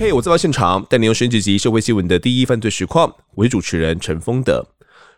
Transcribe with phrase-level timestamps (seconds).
[0.00, 3.12] 嘿，我在到现场，带你用升级级社会新闻的第一犯罪实况。
[3.34, 4.64] 我是主持人陈丰德。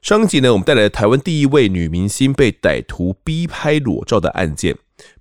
[0.00, 4.78] 上一集呢，我们带来了台湾第一位女明星被歹徒逼拍裸照的案件。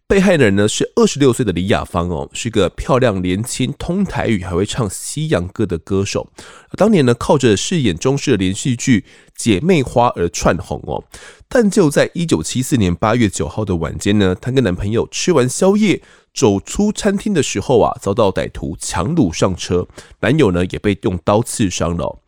[0.08, 6.32] 被害人呢是二十六岁的李雅芳哦，是个漂亮、年轻、通台语，还会唱西洋歌的歌手。
[6.78, 9.02] 当年呢，靠着饰演中视的连续剧
[9.36, 11.04] 《姐妹花》而串红哦。
[11.50, 16.02] 但就在一九七四年八月九号的晚间呢，她跟男朋友吃完宵夜，
[16.34, 19.88] 走出餐厅的时候啊，遭到歹徒强掳上车，
[20.22, 22.20] 男友呢也被用刀刺伤了。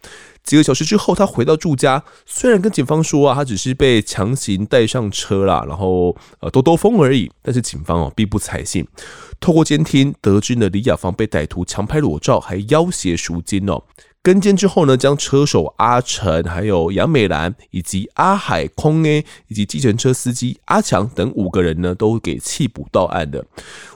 [0.43, 8.87] 几个小时之后，他回到住家，虽然跟警方说啊，他只是被强行带上车啦，然后呃兜兜风而已，但是警方哦并不采信。
[9.39, 13.83] 透过监听得知呢，李雅芳被歹徒强拍裸照，还要挟赎金哦。
[14.23, 23.43] 跟监之后呢，将车手阿成、还有杨美兰以及阿海空 A 以及计程车司机阿强等五个人呢，都给弃捕到案的。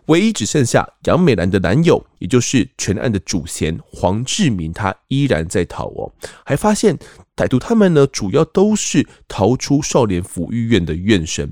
[0.08, 6.12] 唯一只剩下杨美兰的男友，也就是全案的主嫌黄志明，他依然在逃哦。
[6.44, 6.98] 还发现
[7.36, 11.52] 歹徒他们呢，主要都是逃出少年抚育院的院生。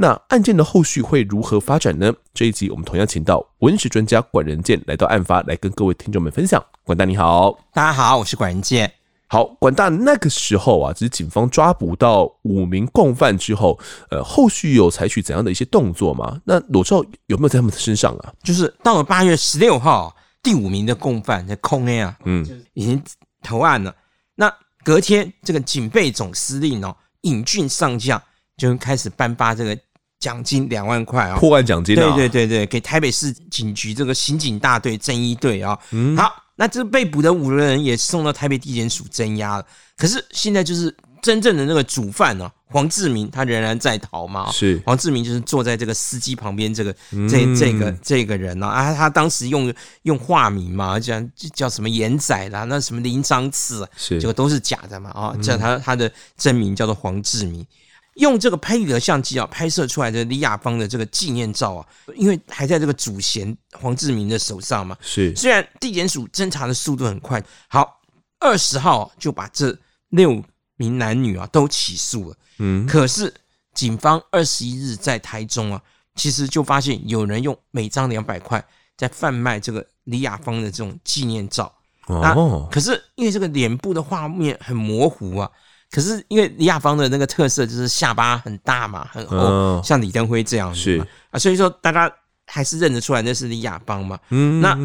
[0.00, 2.10] 那案件的后续会如何发展呢？
[2.32, 6.64] 这一集我们同样请到文史专家管仁健来到案发，来跟各位听众们分享。
[6.84, 8.90] 管大你好，大家好，我是管仁健。
[9.26, 16.40] 好，管大那个时候啊，只是警方抓捕到五名共犯之后，呃，后续有采取怎样的一些动作吗？
[16.46, 18.32] 那裸照有没有在他们的身上啊？
[18.42, 23.02] 就是到了八月十六号，第五名的共犯在空 A 啊，嗯，已经
[23.42, 23.94] 投案了。
[24.34, 24.50] 那
[24.82, 28.22] 隔天，这个警备总司令哦，尹俊上将
[28.56, 29.78] 就开始颁发这个。
[30.20, 31.36] 奖金两万块啊！
[31.38, 32.14] 破案奖金啊！
[32.14, 35.76] 对对对对，给台北市警局这个刑警大队正一队啊。
[35.92, 39.66] 嗯，好，那这被捕的五个人也送到台北地检署侦押了。
[39.96, 44.52] 可是现在就是真正的那个主犯呢，黄志明他仍然在逃嘛。
[44.52, 46.94] 是黄志明就是坐在这个司机旁边，这个
[47.26, 57.66] 这这个这个人呢啊，他当时用用化名嘛，讲叫什么严仔啦，那什么林章次，是这个都是假的嘛啊，叫他他的真名叫做黄志明。
[58.14, 64.96] 用这个拍立得相机啊，拍摄出来的李雅芳的这个纪念照啊，因为还在这个主嫌黄志明的手上嘛。
[65.00, 68.00] 是，虽然地检署侦查的速度很快，好，
[68.40, 69.76] 二十号就把这
[70.08, 70.42] 六
[70.76, 72.36] 名男女啊都起诉了。
[72.58, 73.32] 嗯，可是
[73.74, 75.80] 警方二十一日在台中啊，
[76.16, 78.62] 其实就发现有人用每张两百块
[78.96, 81.72] 在贩卖这个李雅芳的这种纪念照。
[82.06, 85.50] 哦，可是因为这个脸部的画面很模糊啊。
[85.90, 91.04] 可是因为李亚芳的那个特色就是下巴很大嘛，很厚，嗯、像李登辉这样子嘛。
[91.04, 91.08] 是。
[91.32, 92.08] 啊，所以说大家
[92.46, 94.16] 还是认得出来那是李亚芳嘛。
[94.28, 94.78] 嗯，那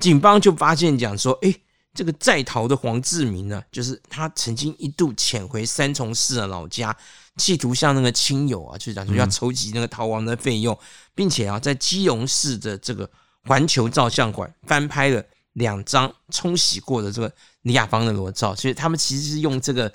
[0.00, 1.60] 警方就发现讲说，哎、欸，
[1.94, 6.94] 这个在逃的黄志明呢，就是他曾经一度潜回三重市的老家，
[7.38, 10.84] 企图向那个亲友啊，就是讲说要筹集那个逃亡的费用，嗯、
[11.14, 13.08] 并且啊，在基隆市的这个
[13.46, 15.24] 环球照相馆翻拍了
[15.54, 17.32] 两张冲洗过的这个
[17.62, 19.90] 李亚芳的裸照，所以他们其实是用这个。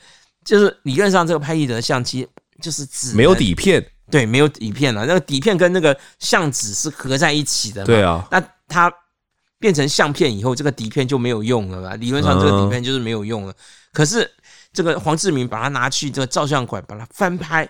[0.49, 2.27] 就是理论上，这个拍立得相机
[2.59, 5.05] 就是纸没有底片，对，没有底片了。
[5.05, 8.27] 那个底片跟那个相纸是合在一起的嘛，对啊。
[8.31, 8.91] 那它
[9.59, 11.95] 变成相片以后，这个底片就没有用了吧。
[11.97, 13.53] 理论上，这个底片就是没有用了。
[13.93, 14.27] 可是
[14.73, 17.69] 这个黄志明把它拿去这个照相馆，把它翻拍，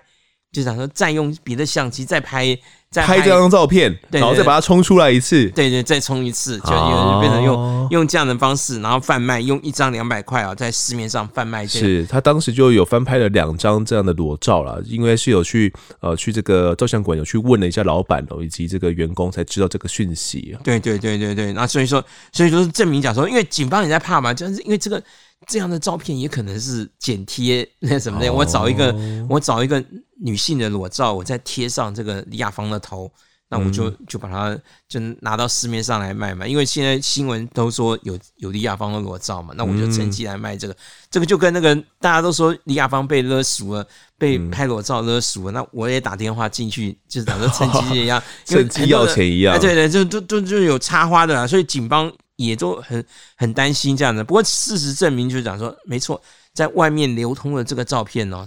[0.54, 2.58] 就想说再用别的相机再拍。
[2.92, 11.86] 再拍，这张照片，然后再把它冲出来一次，对对，再冲一次，就就变成用、哦、用这样的方式，然后贩卖，用一张两百块啊，在市面上贩卖、这个。
[11.86, 20.58] 是他当时就有翻拍了两张这样的裸照了，因为是有去呃去这个照相馆有去问了一下老板哦，以及这个员工才知道这个讯息。
[20.64, 25.00] 对对对对对，那所以说所以说是证明讲说，因为警方也在怕嘛，就是因为这个
[25.46, 28.96] 这样的照片也可能是剪贴那什么的，哦、我找一个
[29.30, 29.86] 我找一个。
[30.22, 33.10] 女性的裸照，我再贴上这个李雅芳的头，
[33.50, 34.58] 那我就就把它
[34.88, 36.46] 就拿到市面上来卖嘛。
[36.46, 40.76] 因为现在新闻都说有有李雅芳的裸照嘛，那我就趁机来卖这个。
[41.10, 43.88] 这个就跟那个大家都说李雅芳被勒赎了，
[44.18, 49.60] 被拍裸照勒赎了，那我也打电话进去，就是打算趁机一样， 趁机要钱一样。
[49.60, 53.04] 对对，就就就就有插花的啦，所以警方也都很
[53.36, 54.24] 很担心这样的。
[54.24, 56.22] 不过事实证明，就是讲说没错，
[56.54, 58.46] 在外面流通的这个照片呢。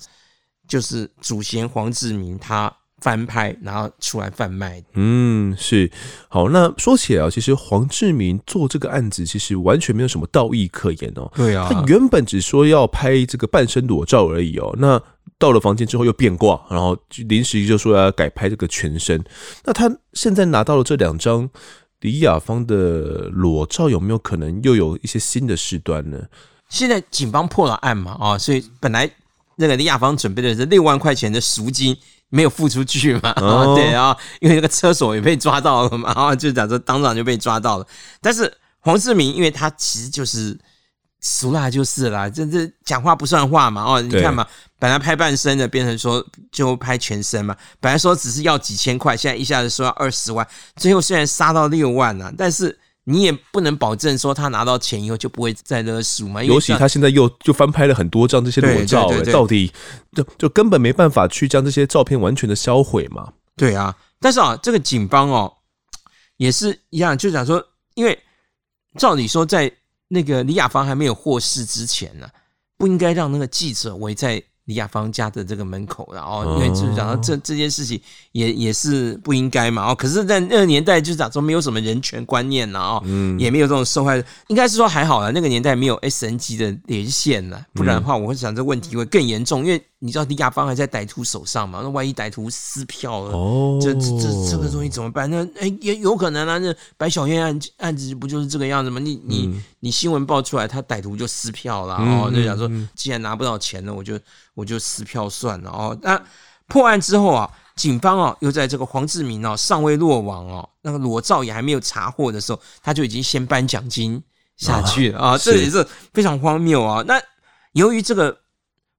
[0.72, 4.82] 就是祖先黄志明他翻拍，然后出来贩卖。
[4.94, 5.92] 嗯，是。
[6.30, 11.30] 好，那说起来啊，其实黄志明做这个案子，其实完全没有什么道义可言哦。
[11.34, 14.74] 对啊，他原本只说要拍这个半身裸照而已哦。
[14.78, 14.98] 那
[15.38, 16.96] 到了房间之后又变卦，然后
[17.28, 19.22] 临时就说要改拍这个全身。
[19.66, 21.50] 那他现在拿到了这两张
[22.00, 26.18] 李雅芳的裸照，有没有可能又有一些新的事端呢？
[26.70, 29.10] 现在警方破了案嘛，啊，所以本来。
[29.56, 31.96] 那个李雅芳准备的是六万块钱的赎金，
[32.28, 33.32] 没有付出去嘛？
[33.36, 37.86] 哦、 对啊，因为那个车手也被抓到了嘛，然 后就讲说当场就被抓到了。
[38.20, 40.58] 但是黄世明，因为他其实就是
[41.20, 43.84] 俗啦就是啦，这这讲话不算话嘛。
[43.84, 44.46] 哦，你看嘛，
[44.78, 47.56] 本来拍半身的，变成说就拍全身嘛。
[47.78, 50.46] 本来说只是要几千块，现在一下子说要二十万，
[50.76, 56.42] 最后虽然杀到六万了，但是你也不能保证说他拿到钱以后就不会再勒赎嘛。
[56.42, 59.72] 尤其他现在又就翻拍了很多张这些裸照，到底
[60.12, 63.32] 就就根本没办法去将这些照片完全的销毁嘛？
[63.56, 65.52] 对啊，但是啊，这个警方哦
[66.36, 67.64] 也是一样，就讲说，
[67.94, 68.18] 因为。
[68.98, 69.72] 照理说，在
[70.08, 72.28] 那个李雅芳还没有获释之前呢，
[72.76, 74.42] 不应该让那个记者围在。
[74.66, 78.00] 李雅芳家的这个门口，然后因为就是讲到这这件事情
[78.30, 83.02] 也也是不应该嘛哦，可是，在那个年代就是讲说没有什么人权观念呐哦，
[83.38, 95.28] 也没有这种受害，应该是说还好了，那个年代没有 SNG 的连线呢，不然的话，我会想这问题会更严重，因为你知道李雅芳还在歹徒手上嘛，那万一歹徒撕票了，哦，这这这这个东西怎么办？
[95.28, 99.00] 那哎也有可能啊，那白小燕案案子不就是这个样子吗？
[99.00, 104.18] 你你你新闻爆出来，他歹徒就撕票了哦，就想说既然拿不到钱了，我就。
[104.54, 105.98] 我就撕票算了哦。
[106.02, 106.22] 那
[106.66, 114.22] 破案之后啊，警方啊又在这个黄志明啊尚未落网哦，那个裸照也还没有查获的时候，他就已经先颁奖金
[114.58, 115.82] 下去了啊，这也是
[116.12, 117.02] 非常荒谬啊。
[117.06, 117.18] 那
[117.72, 118.38] 由于这个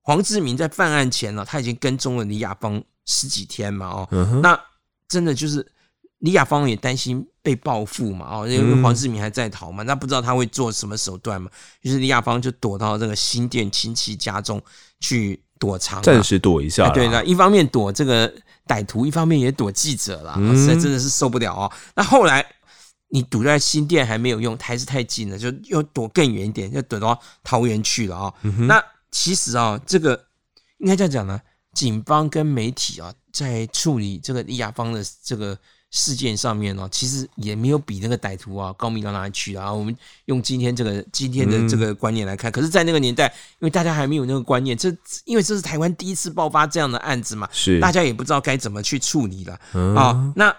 [0.02, 4.10] 黄志明在犯案前呢，他已经跟踪了李雅芳十几天嘛哦，
[4.42, 4.60] 那
[5.08, 5.72] 真的就是
[6.18, 11.52] 李雅芳也担心被报复嘛哦，因为黄世明还在逃嘛，那不知道他会做什么手段嘛，
[11.82, 14.60] 于是李雅芳就躲到这个新店亲戚家中。
[15.00, 16.90] 去躲藏，暂时躲一下。
[16.92, 18.34] 对的，一方面躲这个
[18.66, 20.34] 歹徒，一方面也躲记者了。
[20.56, 21.70] 实在真的是受不了哦。
[21.94, 22.46] 那后来
[23.10, 28.34] 你堵在新店还没有用，还是太近了，就又躲更远一点，就躲到桃园去了啊。
[28.60, 28.82] 那
[29.12, 30.28] 其实啊，这个
[30.78, 31.38] 应该这样讲呢，
[31.74, 35.60] 警方跟媒体啊，在处理这个李亚芳的这个。
[35.94, 39.72] 事件上面呢，其实也没有比那个歹徒啊高明到哪里去啊。
[39.72, 39.96] 我们
[40.26, 43.28] 用今天这个今天的这个观念来看，可是，在那个年代，
[43.60, 44.90] 因为大家还没有那个观念，这
[45.26, 49.54] 因为这是台湾第一次爆发这样的案子嘛，是大家也不知道该怎么去处理了
[49.96, 50.34] 啊。
[50.36, 50.54] 那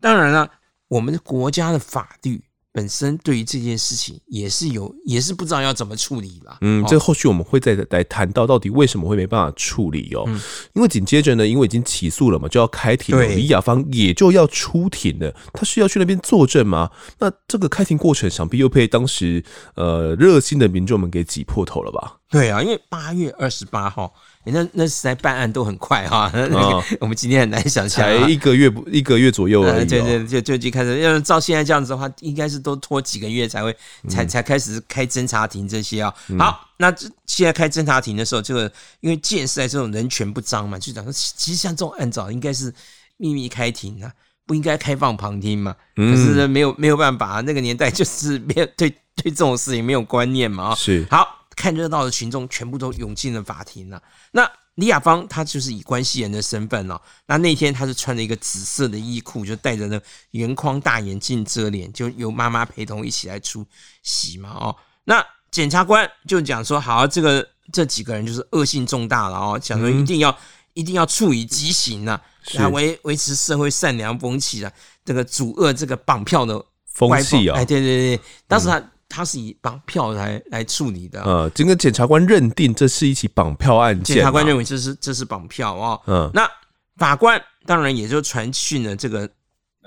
[0.00, 0.50] 当然了，
[0.88, 2.42] 我们国家的法律。
[2.72, 6.58] 本身对于这件事情也是有，也是不知道要怎么处理啦。
[6.60, 10.22] 嗯，这后续我们会再来谈到到底为什么会没办法处理哦。
[10.28, 10.40] 嗯，
[10.74, 15.34] 因为紧接着呢，因为已经起诉了嘛，就要开庭了，李雅芳也就要出庭了。
[15.52, 16.90] 他需要去那边作证吗？
[17.18, 19.44] 那这个开庭过程，想必又被当时
[19.74, 22.18] 呃热心的民众们给挤破头了吧？
[22.30, 24.14] 对啊，因为八月二十八号。
[24.44, 29.86] 那那实在办案都很快哈，那个 我们今天很难想象，才一个月不一个月左右而已。
[29.86, 33.76] 对对，就就就开始，要照现在这样子的话，应该是都拖几个月才会
[34.08, 36.12] 才才开始开侦查庭这些啊。
[36.38, 36.90] 好，那
[37.26, 42.72] 现在开侦查庭的时候，这个因为建设在这种人权不彰嘛，就讲说，其实像这种案子应该是
[43.18, 44.10] 秘密开庭啊，
[44.46, 45.76] 不应该开放旁听嘛。
[45.94, 50.74] 可是没有没有办法，那个年代就是没有对对这种事情没有观念嘛。
[50.74, 51.36] 是好。
[51.60, 54.02] 看热闹的群众全部都涌进了法庭了。
[54.30, 56.98] 那李雅芳她就是以关系人的身份哦。
[57.26, 63.66] 那那天她是穿着一个紫色的衣裤，就戴着那圆框大眼镜遮脸，就由妈妈陪同一起来出
[64.02, 64.48] 席嘛。
[64.58, 64.74] 哦，
[65.04, 70.34] 那检察官就讲说，好，这个这几个人就是恶性重大了哦，讲说一定要
[70.72, 72.18] 一定要处以极刑啊，
[72.54, 74.72] 来维维持社会善良风气啊，
[75.04, 77.58] 这个阻遏这个绑票的风气啊。
[77.58, 78.82] 哎，对对对，当时他。
[79.10, 86.48] 他是以绑票来来处理的，呃，整个检察官认定这是一起绑票案件，检察官认为这是这是绑票哦，嗯，那
[86.96, 89.28] 法官当然也就传讯了这个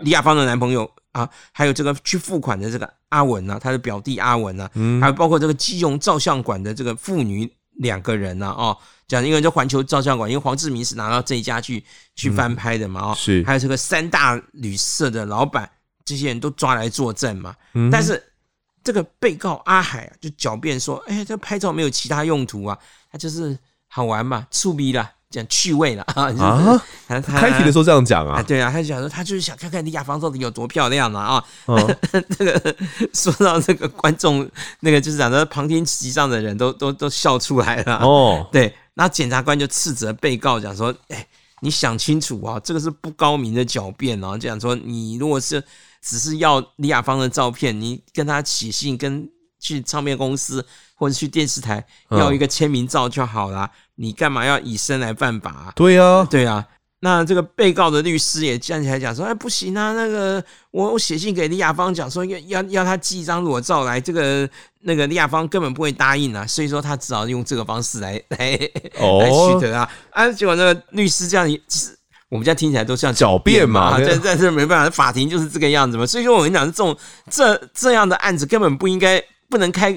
[0.02, 8.78] 李亚芳的男朋友啊，还有这个去付款的这个阿文啊，他的表弟阿文啊，嗯，还有包括这个基隆照相馆的这个妇女两个人呐，哦，
[9.08, 11.82] 讲因为这环球照相馆，因为黄志明是拿到这一家去
[12.14, 15.70] 去翻拍的嘛，哦，是，还有这个三大旅社的老板，
[16.04, 18.22] 这些人都抓来作证嘛，嗯，但是。
[18.84, 22.78] 这个被告阿海啊，就狡辩说：“哎，这拍照没有其他用途啊，
[23.12, 26.04] 他就是好玩嘛，趣味啦，讲趣味啦。
[26.14, 28.44] 啊，他开庭的时候这样讲啊，啊？
[28.44, 31.46] 对啊，他就讲说，他就是想看看李雅芳到底有多漂亮嘛啊！
[31.66, 31.98] 这、哦、
[32.40, 32.76] 个
[33.14, 34.50] 说到这个观众，
[34.82, 38.46] 那个就是讲的旁听席上的人都都都笑出来了哦。
[38.52, 41.26] 对，那检察官就斥责被告讲说：，哎，
[41.62, 44.38] 你想清楚啊，这个是不高明的狡辩啊！
[44.38, 45.64] 这样说，你如果是。
[46.04, 49.28] 只是要李雅芳的照片，你跟他写信，跟
[49.60, 53.72] 去唱片公司或者去电视台要一个签名照就好了。
[53.96, 55.74] 你干嘛要以身来犯法啊？
[55.76, 56.68] 对啊，对啊。
[57.00, 60.42] 那这个被告的律师也站起来讲说：“哎，不行啊，那个
[60.72, 64.50] 我我写信给李雅芳讲说要要要他寄一张裸照来，这个
[64.82, 69.90] 那个李雅芳根本不会答应啊，所以说他只好用这个方式来来来取得啊。
[70.12, 71.46] 啊，结果那个律师这样，
[72.34, 76.04] 我们家听起来都像狡辩嘛，但但是没办法，法庭就是这个样子嘛。
[76.04, 76.98] 所以说，我跟你讲，这种
[77.30, 79.24] 这这样的案子根本不应该。
[79.54, 79.96] 不能开，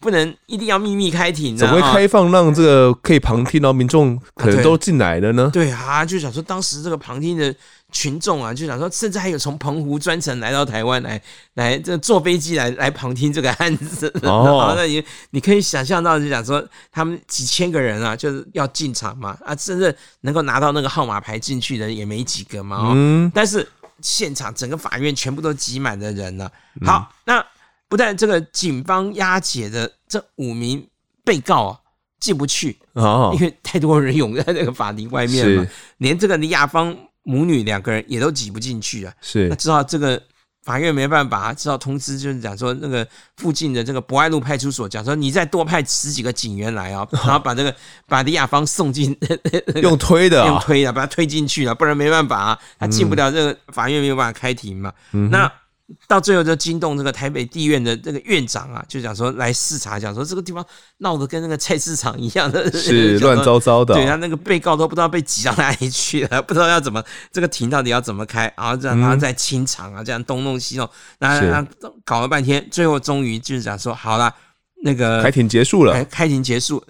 [0.00, 5.44] 不能一定要秘密开庭，怎么会开放让这个可以旁听，然后民众可能都进来了呢？
[5.44, 7.54] 啊对，对啊，就想说当时这个旁听的
[7.90, 11.18] 群众啊，就想说，甚至还有从澎湖专程来到台湾来
[11.54, 14.12] 来这坐飞机来来旁听这个案子。
[14.24, 16.62] 哦， 那你你可以想象到，就想说
[16.92, 22.76] 他们几千个人啊，就是要进场嘛，啊，甚至能够拿到那个号码牌进去的也没几个嘛。
[22.76, 23.66] 哦，嗯，但是
[24.02, 26.52] 现场整个法院全部都挤满的人了。
[26.84, 27.42] 好，那。
[27.88, 30.86] 不但这个警方押解的这五名
[31.24, 31.78] 被告啊
[32.20, 35.66] 进不去哦，因为太多人涌在那个法庭外面嘛，
[35.98, 39.12] 连这个李雅芳母女两个人也都挤不进去啊。
[39.20, 40.20] 是，那知道这个
[40.64, 47.74] 法院没办法，知道通知，就是讲说那个附近的这个博爱路派出所，讲说你再多派十几个警员来啊， 然后把这个
[48.06, 49.16] 把李雅芳送进
[49.80, 54.92] 用推的，用推的把他推进去了，不然没办法啊，他进不了这个法院没有办法开庭嘛。
[55.30, 55.50] 那。
[56.06, 60.64] 到最后就惊动这个台北地院的这个院长啊，就讲说来视察，讲说这个地方
[60.98, 63.94] 闹得跟那个菜市场一样的， 是乱糟糟的。
[63.94, 67.02] 对，他那个被告都不知道被挤到哪里去了，不知道要怎么
[67.32, 70.88] 这个庭到底要怎么开，然后这样然后再清场啊，这样东弄西弄，
[71.20, 71.66] 那那
[72.04, 74.34] 搞了半天，最后终于就是讲说好了，
[74.82, 76.84] 那个开庭结束了，开庭结束，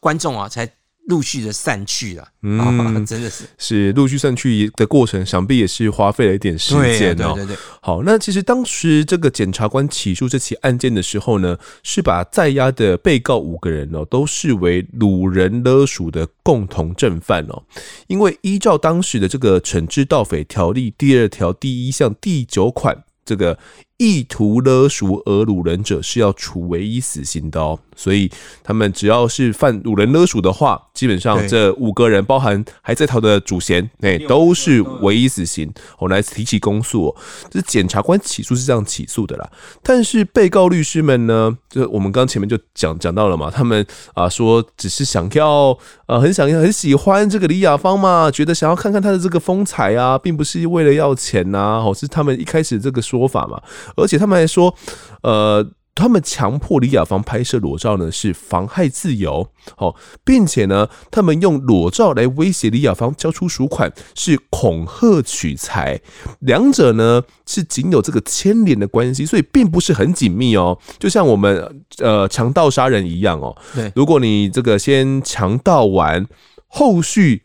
[0.00, 0.66] 观众啊才。
[1.06, 7.34] 陆续的散去了，嗯、哦， 真的是是陆续散去的过程，想必也是花费了一点时间哦。
[7.34, 17.62] 对对对，好，那其实当时这个检察官起诉这起案件的时候呢，是把在押的被告五个人哦，都视为掳人勒赎的共同正犯哦。
[18.06, 23.58] 因为依照当时的这个惩治盗匪条例第二条第一项第九款，这个。
[23.96, 28.28] 意图勒赎而掳人者是要处唯一死刑的哦，所以
[28.64, 35.72] 他们只要是犯掳人勒赎的话，基本上这五个人，包含还在逃的主嫌，哎，都是唯一死刑。
[36.00, 37.16] 我来提起公诉哦，
[37.48, 39.48] 这检察官起诉是这样起诉的啦。
[39.82, 53.62] 但是被告律师们呢，就我们刚前面就讲讲到了嘛，他们啊说只是想要呃很想要很喜欢这个李雅芳嘛，觉得想要看看她的这个风采啊，并不是为了要钱呐，哦，是他们一开始这个说法嘛。
[53.96, 54.74] 而且他们还说，
[55.22, 66.00] 呃，他们强迫李雅芳拍摄裸照呢，是妨害自由，好，并且呢，他们用裸照来威胁李雅芳交出赎款，是恐吓取财，
[66.40, 76.26] 两者呢是仅有这个牵连的关系，所以并不是很紧密哦，就像我们呃强盗杀人一样哦，对，如果你这个先强盗完，
[76.66, 77.44] 后续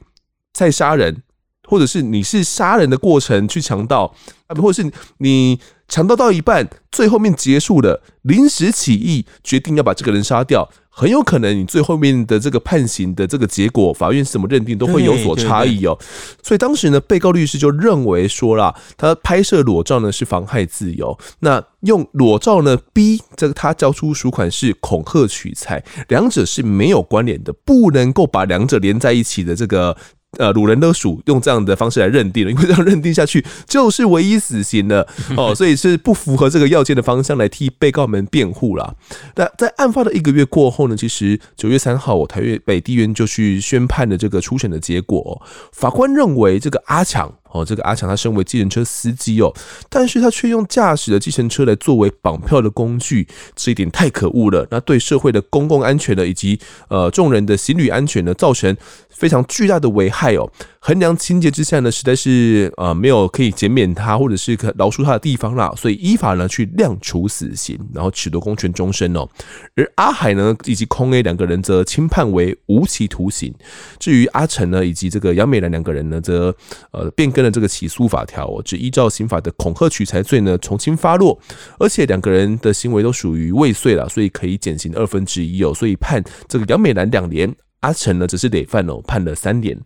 [0.52, 1.22] 再杀人，
[1.68, 4.16] 或者是你是杀人的过程去强盗，
[4.48, 5.60] 啊，或者是你。
[5.90, 15.98] 强盗到一半，最后面结束了，临时起意决定要把这个人杀掉，很有可能你最后面的这个判刑的这个结果，法院是怎么认定都会有所差异哦。
[16.44, 29.98] 所以当时呢，被告律师就认为说啦，他拍摄裸照呢是妨害自由，那用裸照呢逼这个他交出赎款是恐吓取财，两者是没有关联的，不能够把两者连在一起的这个。
[30.38, 38.96] 呃，鲁人勒赎用这样的方式来认定了，因为 这样认定下去就是唯一死刑了 哦，所以是不符合这个要件的方向来替被告们辩护了。
[39.36, 45.42] 那在案发的一个月过后呢，其实九月三号，我台北地院就去宣判了这个初审的结果。
[45.72, 47.34] 法官认为这个阿强。
[47.52, 49.52] 哦，这个阿强他身为计程车司机哦，
[49.90, 54.68] 但是他却用驾驶的计程车来作为绑票的工具，这一点太可恶了。
[54.70, 56.60] 那对社会的公共安全呢，以及
[56.90, 58.78] 呃众人的行旅安全呢，造成
[59.20, 60.50] 非常巨大的危害哦。
[60.80, 69.28] 衡量情节之下呢，实在是呃没有可以减免他或者是可饶恕他的地方啦，所以依法呢去量处死刑，然后褫夺公权终身哦。
[69.76, 73.54] 而阿海呢以及空 A 两个人则轻判为无期徒刑。
[74.00, 76.56] 至于阿成呢以及这个杨美兰两个人呢，则
[76.92, 81.38] 呃变更了这个起诉法条哦，只依照刑法的恐吓取财罪呢从轻发落，
[81.78, 89.80] 而且两个人的行为都属于未遂了，所以可以减刑二分之一哦，所以判这个杨美兰两年，阿成呢只是累犯哦，判了三年。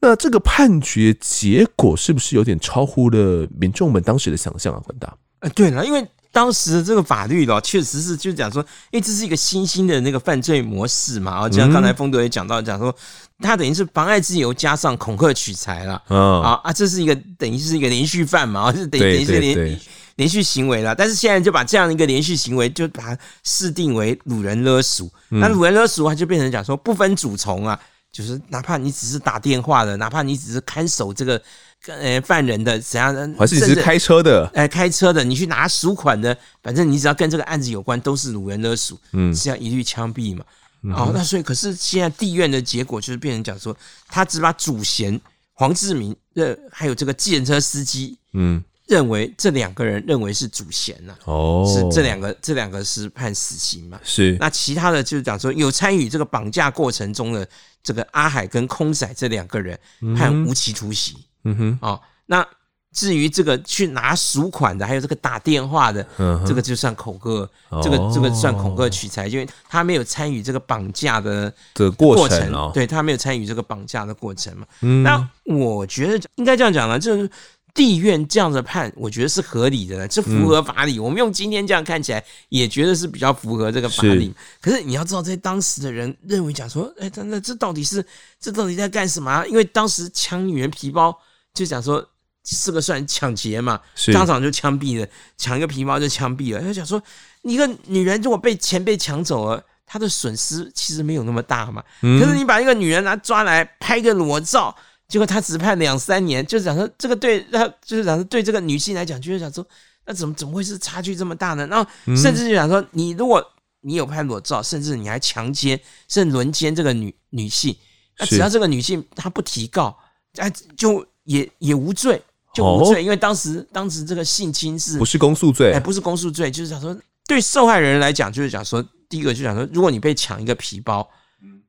[0.00, 4.80] 那这个判决结果是不是有点超乎了民众们当时的想象啊？
[4.82, 12.94] 关大，呃，对了，因为当时的这个法律咯，确实是就讲说，因为这是一个新兴的那个犯罪模式嘛，啊，就像刚才风德也讲到，讲说
[13.40, 19.80] 他等于是妨碍自由加上恐吓取财了，嗯啊啊，这是一个等于是一个连续犯嘛，是等于等于是连
[20.20, 27.80] 连续行为了，但是现在就把这样一个连续行为就把它视定为掳人勒赎，那掳人勒赎啊，就变成讲说不分主从啊。
[28.12, 31.40] 就是哪怕你只是打电话的，哪怕你只是看守这个
[31.86, 40.44] 呃犯人的怎样的，还是你是开车的，哎，开车的，你去拿赎款的，反正你只要跟这个案子有关，都是掳人勒赎，嗯，是要一律枪毙嘛。
[40.92, 43.74] 哦，那所以可是现在地院的结果就是变成讲说，
[44.08, 45.18] 他只把主嫌
[45.52, 53.98] 黄志明呃还有这个计程车司机，嗯，认为这两个人认为是主嫌呐、啊，哦，是这两个这两个是判死刑嘛？
[54.02, 54.36] 是。
[54.38, 57.48] 那其他的就是讲说有参与这个绑架过程中的
[57.82, 59.78] 这个阿海跟空仔这两个人
[60.16, 61.16] 判无期徒刑。
[61.44, 62.44] 嗯哼，哦，那。
[62.92, 74.66] 至于这个去拿赎款的，还有这个打电话的，嗯、这个就算恐吓，哦、这个这个算恐吓取财，因为他没有参与这个绑架的的过程，哦、对他没有参与这个绑架的过程嘛。
[74.80, 77.30] 嗯、那我觉得应该这样讲呢，就是
[77.74, 80.98] 地院这样子判，我觉得是合理的，这符合法理。
[80.98, 84.26] 嗯、我们用今天这样看起来，也觉得是比较符合这个法理。
[84.26, 88.04] 是可是你要知道，在当时的人认为讲说，哎，那这到底是
[88.40, 89.44] 这到底在干什么啊？
[89.46, 91.16] 因为当时抢女人皮包，
[91.54, 92.06] 就讲说。
[92.42, 93.78] 这个算抢劫嘛，
[94.14, 96.60] 当场就枪毙了，抢一个皮包就枪毙了。
[96.60, 97.00] 他就讲说，
[97.42, 101.84] 一个女人如果被钱被抢走了，她的损失其实没有那么大嘛。
[102.00, 104.74] 嗯、可是你把一个女人拿抓来拍个裸照，
[105.10, 109.66] 结果他只判两三年，就是讲说这个对，他就是讲说对这个女性来讲，就是讲说
[110.06, 111.66] 那怎么怎么会是差距这么大呢？
[111.66, 113.44] 然后甚至就想说，你如果
[113.80, 117.76] 你有拍裸照，甚至你还强奸甚至轮奸这个女女性，
[118.18, 119.98] 那只要这个女性她不提告，
[120.36, 122.22] 哎，就也也无罪。
[122.52, 125.72] 就无罪，因为当时当时这个性侵是不是公诉罪？
[125.72, 126.96] 哎，不是公诉罪，就是讲说
[127.28, 131.08] 对受害人来讲，就是讲说，第一个就想说，如果你被抢一个皮包，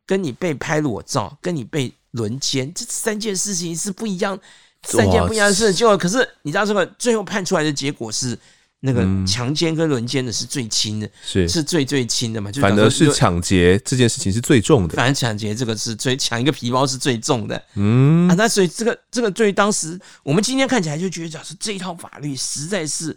[0.07, 4.39] 跟你被拍裸照，跟你被轮奸，这三件事情是不一样，
[4.83, 5.73] 三件不一样的事。
[5.73, 8.37] 结果可是你知道这个最后判出来的结果是。
[8.83, 12.51] 那个强奸跟轮奸的是最轻的，是是最最轻的嘛？
[12.51, 14.95] 就反而是抢劫这件事情是最重的。
[14.95, 17.63] 反正抢劫这个是最抢一个皮包是最重的。
[17.75, 23.15] 嗯啊，那所以这个这个对于当时我们今天看起来就觉得讲是这一套法律实在是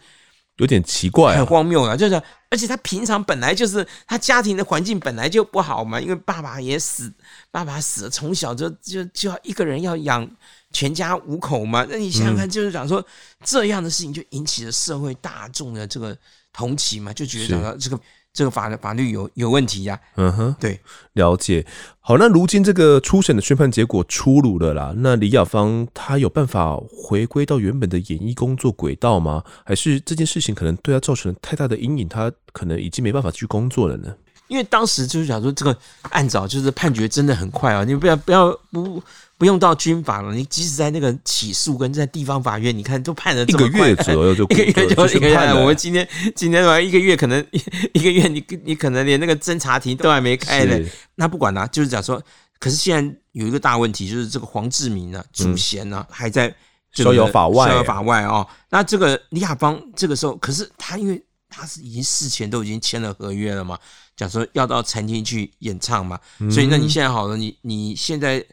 [0.56, 1.96] 有点奇怪，很荒谬啊！
[1.96, 7.12] 就是而且他平常本来就是他家庭的环境本来就不好嘛，因为爸爸也死，
[7.50, 10.30] 爸爸死了，从小就就就要一个人要养。
[10.72, 13.00] 全家五口嘛，那你想想看，就是讲说
[13.44, 16.18] 这样的事情就引起了社会大众的这个
[16.52, 18.00] 同情嘛，就觉得这个
[18.34, 19.98] 这个法的法律有有问题呀。
[20.16, 20.80] 嗯哼，对，
[21.14, 21.64] 了解。
[22.00, 29.44] 好，那如今这个初审的宣判结果出炉了啦，那李雅芳她有办法回归到原本的演艺工作轨道吗？
[29.64, 34.14] 还是这件事情可能对她造成了太大的阴影，她可能已经没办法去工作了呢？
[34.48, 35.76] 因为当时就是想说这个
[36.10, 39.02] 案子就是判决真的很快啊，你不要不要不。
[39.36, 45.36] 不用到军法了，你即使在那个起诉跟在地方法院，你看都判了一个月左右就一个月就一个月。
[45.54, 47.60] 我们今天今天的话，一个月可能一
[47.94, 50.78] 一个月，你你可能连那个侦查庭都还没开呢。
[51.16, 52.22] 那不管啦，就是讲说，
[52.60, 56.54] 可是现在有一个大问题，就是这个黄志明呢、啊，主嫌呢、啊，还在
[56.92, 58.46] 逍遥法外，逍遥法外哦。
[58.70, 63.76] 那这个李亚芳这个时候，可是他因为他是已经事前都已经签了合约了嘛，
[64.16, 66.18] 讲说要到餐厅去演唱嘛，
[66.50, 68.44] 所以那你现在好了，你你现在。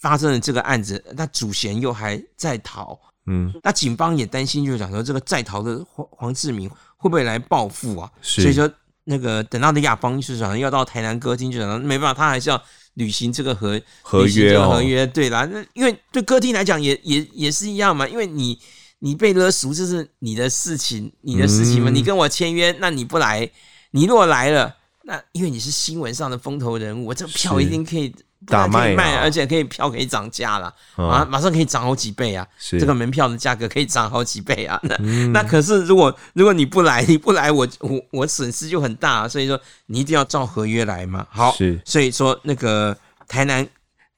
[0.00, 8.10] 发生了这个案子，那主嫌又还在逃，嗯，那警方也担心，就是讲说这个在逃的黄黄志明会不会来报复啊？
[8.22, 8.66] 所以说，
[9.04, 12.62] 那个等到的亚邦就是讲要到台南歌厅，就讲没办法，他还是要
[12.94, 18.58] 履行这个合合约哦，合约对啦，那因为对歌厅来讲也也也是一样嘛，因为你
[19.00, 23.50] 你被勒赎，这是你的事情，你的事情嘛，嗯、你跟我签约，那你不来，
[23.90, 24.76] 你如果来了，
[25.10, 28.14] 那因为你是新闻上的风头人物，我这个票一定可以。
[28.46, 32.46] 大卖，卖，而且可以票可以涨价了，啊，马上可以涨好几倍啊！
[32.70, 34.80] 这个门票的价格可以涨好几倍啊！
[34.82, 34.96] 那
[35.34, 41.26] 那可是如果如果你不来， 你不来，我我我损失就很大，所以说你一定要照合约来嘛。
[41.28, 42.96] 好，所以说那个
[43.28, 43.68] 台南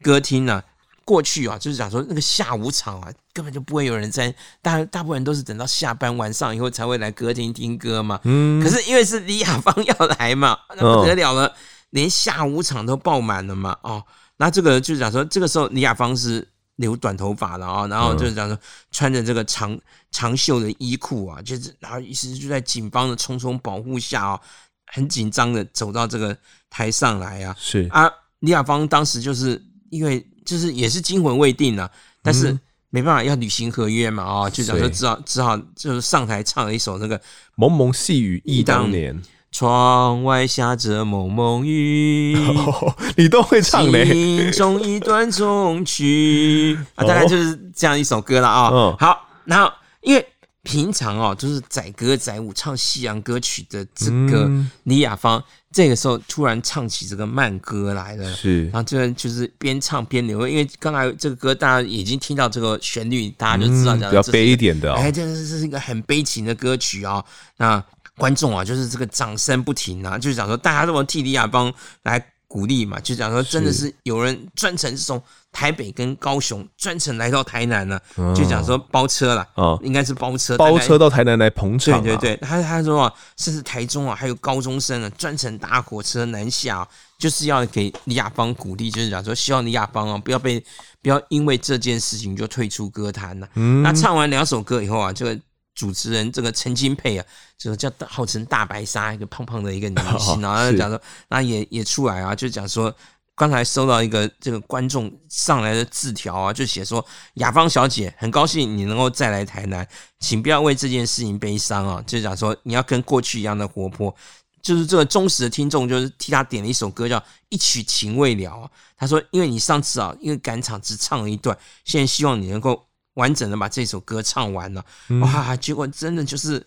[0.02, 0.62] 歌厅呢，
[1.04, 8.20] 过去啊，就是讲说那个下午场啊，根本就不会有人在，大大部分人都是等到下班晚上以后才会来歌厅听歌嘛。
[8.24, 11.54] 嗯，可是因为是李雅芳要来嘛，那不得了了。
[11.90, 13.76] 连下午场都爆满了嘛？
[13.82, 14.02] 哦，
[14.38, 18.58] 那这个就是讲说，这个时候李雅芳是留短头发的啊，然后就是讲说
[18.90, 19.78] 穿着这个长
[20.10, 24.40] 长袖的衣裤啊，就是然后意思就在警方的重重保护下啊，
[24.86, 26.34] 很紧张的走到这个
[26.70, 27.54] 台上来啊。
[27.58, 31.90] 是啊，李雅芳当时就是因为就是也是惊魂未定啊，
[32.22, 32.58] 但是
[32.90, 37.20] 没办法要履行合约嘛啊，就讲说只好只好就是上台唱了一首那个
[37.54, 39.20] 蒙蒙细雨忆当年。
[39.54, 44.06] 窗外下着蒙蒙雨，哦， 你都会唱嘞。
[44.06, 46.74] 心中一段衷曲。
[46.96, 48.68] 啊，大概就是这样一首歌了啊。
[48.70, 50.26] 哦，好，然后因为
[50.62, 54.50] 平常哦，就是载歌载舞唱西洋歌曲的这个
[54.84, 67.24] 李雅芳，嗯、这个时候突然唱起这个慢歌来了，是，然后这个就是边唱边流泪，因为刚才这个歌大家已经听到这个旋律，大家就知道嗯，比较悲一点的，哎，这是这是一个很悲情的歌曲啊，
[67.56, 67.82] 那。
[68.18, 77.98] 观众啊，就是这个掌声不停啊，就是想说大家都替李亚芳来鼓励嘛，就讲说真的是有人专程是从台北跟高雄专程来到台南呢，
[78.36, 82.02] 就讲说包车了，哦，应该是包车，包车到台南来捧场。
[82.02, 86.86] 对对对，他他说啊，甚至台中啊，还有高中生啊，专程搭火车南下，
[87.18, 90.62] 就是要给李亚芳鼓励，就是讲说希望李亚芳啊，不要被
[91.00, 93.48] 不要因为这件事情就退出歌坛了。
[93.54, 95.40] 嗯那唱完两首歌以后啊，这个。
[95.74, 97.24] 主持人这个陈金佩啊，
[97.56, 102.94] 这个叫号称大白鲨，一个胖胖的一个女星， 然后讲说，那也也出来啊，就讲说，
[103.34, 107.04] 刚才收到一个这个观众上来的字条啊，就写说，
[107.34, 109.86] 雅芳小姐很高兴你能够再来台南，
[110.20, 114.14] 请不要为这件事情悲伤啊，就讲说你要跟过去一样的活泼，
[114.60, 122.86] 就是这个忠实的听众就是替他点了一首歌叫《一曲情未了》啊，他说，因为你上次啊，因为赶场只唱了一段，现在希望你能够。
[123.14, 124.84] 完整的把这首歌唱完了，
[125.20, 125.56] 哇！
[125.56, 126.66] 结果真的就是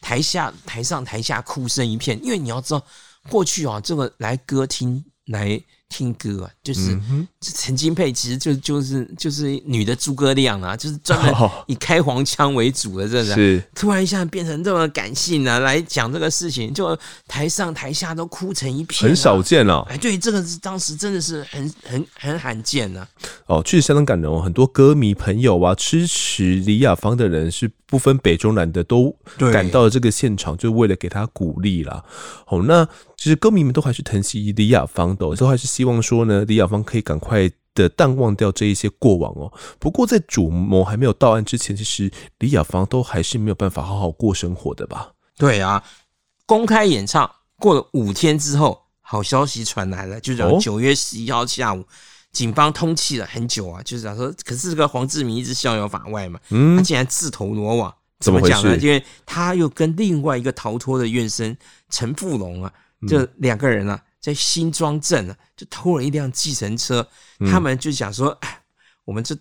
[0.00, 2.84] 台下、台上、台下哭声一片，因为你要知道，
[3.28, 5.62] 过去啊，这个来歌厅来。
[5.92, 6.98] 听歌啊，就是
[7.40, 19.84] 陈金佩，其实就就是就是女的诸葛亮啊，就是专门以开黄腔为主的，这是突然一下变成这么感性啊，来讲这个事情，就台上台下都哭成一片，很少见哦。
[19.90, 23.06] 哎，对，这个是当时真的是很很很罕见呢。
[23.46, 29.14] 哦，确实相当感人哦，很多歌迷朋友啊，支持李雅芳的人是不分北中南的，都
[29.52, 32.02] 赶到了这个现场，就为了给他鼓励啦。
[32.46, 32.88] 哦，那。
[33.22, 39.52] 其实歌迷们都还是疼惜李雅芳的，都还是希望说呢，李雅芳可以赶快的淡忘掉这一些过往哦。
[39.78, 45.12] 不过在主谋还没有到案之前，其实李雅芳都还是没有办法好好过生活的吧？
[45.38, 45.80] 对啊，
[46.46, 47.30] 公开演唱
[47.60, 51.84] 过了五天之后，好消息传来了，就是九月十一号下午，
[52.32, 58.76] 警方通缉了很久啊，就是讲说，可是这个黄志明一直逍遥法外嘛，嗯，他竟然自投罗网，怎么讲呢？
[58.78, 61.56] 因为他又跟另外一个逃脱的院生
[61.88, 62.72] 陈富龙啊。
[63.08, 67.06] 这两个人啊，在新庄镇啊，就偷了一辆计程车。
[67.50, 68.60] 他们就想说，哎，
[69.04, 69.36] 我们这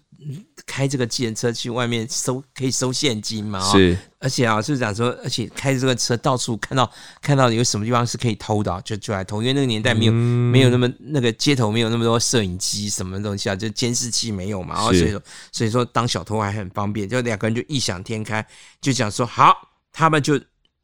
[0.65, 3.59] 开这个计程车去外面收，可以收现金嘛？
[3.71, 3.95] 是。
[4.19, 9.41] 而且啊，就是讲说，而且开着这个车到处看到看到有什么地方是可以偷的，就就来偷。
[9.41, 14.75] 因为那个年代没有没有那么那个街头没有那么多摄影机什么东西啊，就监视器没有嘛。
[14.75, 15.21] 然后所以说
[15.51, 17.07] 所以说当小偷还很方便。
[17.07, 18.45] 就两个人就异想天开，
[18.79, 19.55] 就讲说好，
[19.91, 20.39] 他们就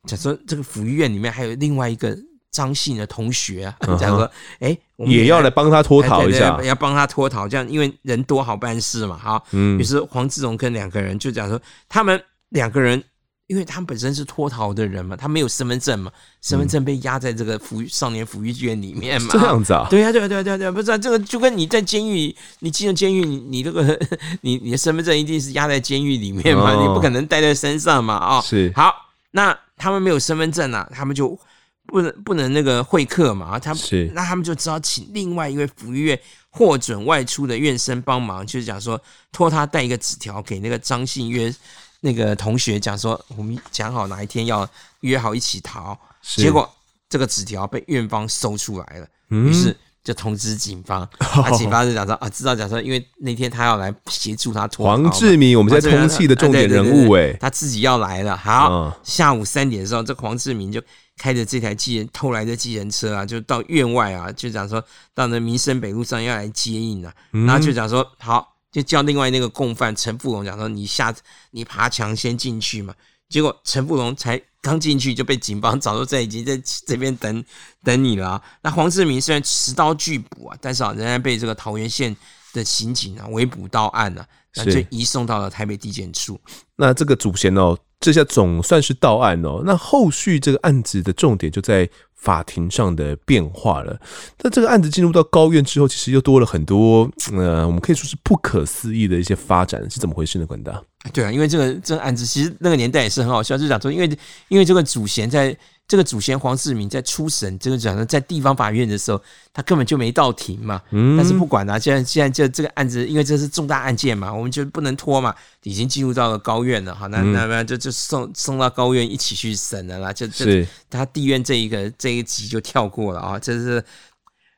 [0.06, 2.16] 讲说这个福利院里面还有另外一个。
[2.58, 9.44] 张姓的同学啊，讲说，哎、欸，我们也要来帮他脱逃一下，要帮他脱逃，这样因为人多好办事嘛，哈。
[9.52, 9.78] 嗯。
[9.80, 13.04] 于是黄志荣跟两个人就讲说，他们两个人，
[13.46, 19.30] 因为他们本身是脱逃的人嘛，他没有身份证嘛，身份证被压在这个福少年抚育院里面嘛。
[19.32, 19.86] 这样子啊？
[19.88, 24.00] 对呀，对呀，对呀，对呀，不是、啊、这个就跟你在监狱，你进了监狱，你 你这个
[24.42, 28.42] 你你的身份证一定是压在监狱里面嘛，哦、你不可能带在身上嘛，啊、哦。
[28.44, 28.74] 是。
[28.76, 28.92] 好，
[29.30, 31.40] 那他们没有身份证啊，他们就。
[31.88, 33.58] 不能不能那个会客嘛？
[33.58, 36.20] 他是那他们就只好请另外一位福利院
[36.50, 41.54] 获准外出的院生帮忙，就是讲说托他带一个纸条给那个张信约
[42.02, 44.70] 那个同学，讲说我们讲好哪一天要
[45.00, 45.98] 约好一起逃。
[46.22, 46.70] 结果
[47.10, 51.08] 这个纸条被院方搜出来了，于是就通知警方。
[51.20, 54.86] 啊，警方就讲说啊，知道讲说，因为那天他要来协助他脱。
[54.86, 58.36] 黄志明，我们在通气的重点人物哎，他自己要来了。
[58.36, 60.82] 好，下午三点的时候，这黄志明就。
[61.18, 71.14] 开着这台机人偷来的机人车啊，就到院外啊，就讲说到那民生北路上要来接应啊，嗯、然后就讲说好，就叫另外那个共犯陈富龙讲说，你下
[71.52, 72.94] 你爬墙先进去嘛，
[73.28, 77.44] 结果陈富龙才刚进去就被警方早就在已经在 这边等
[77.84, 78.44] 等你了啊。
[78.62, 82.16] 那黄志明虽然持刀拒捕啊，但是啊仍然被这个桃园县
[82.54, 84.28] 的刑警啊围捕到案了，啊，
[84.58, 86.40] 那就移送到了台北地检处。
[86.76, 87.78] 那这个祖先哦。
[88.00, 89.62] 这下总算是到案哦。
[89.66, 94.00] 那后续这个案子的重点就在法庭上的变化了。
[94.42, 100.46] 那这个案子进入到高院之后，其实又多了很多呃，我们可以说是不可思议的一些发展，是怎么回事呢？
[100.46, 100.82] 管大？
[101.14, 105.58] 对啊，因为这个这个案子其实那个年代也是很好笑，就是讲说，因为因为这个主嫌在。
[105.88, 109.22] 这个祖先黄世明在初审，这个讲的在地方法院的时候，
[109.54, 110.82] 他根本就没到庭嘛。
[110.92, 111.16] 嗯。
[111.16, 116.94] 但是不管啊，现在现在这这个案子，因为这是重大案件嘛，我们就不能拖嘛，已经进入到了高院了。
[116.94, 120.12] 好，那那那就就送送到高院一起去审了啦。
[120.12, 123.40] 就就是他地院这一个这一集就跳过了啊。
[123.40, 123.82] 这是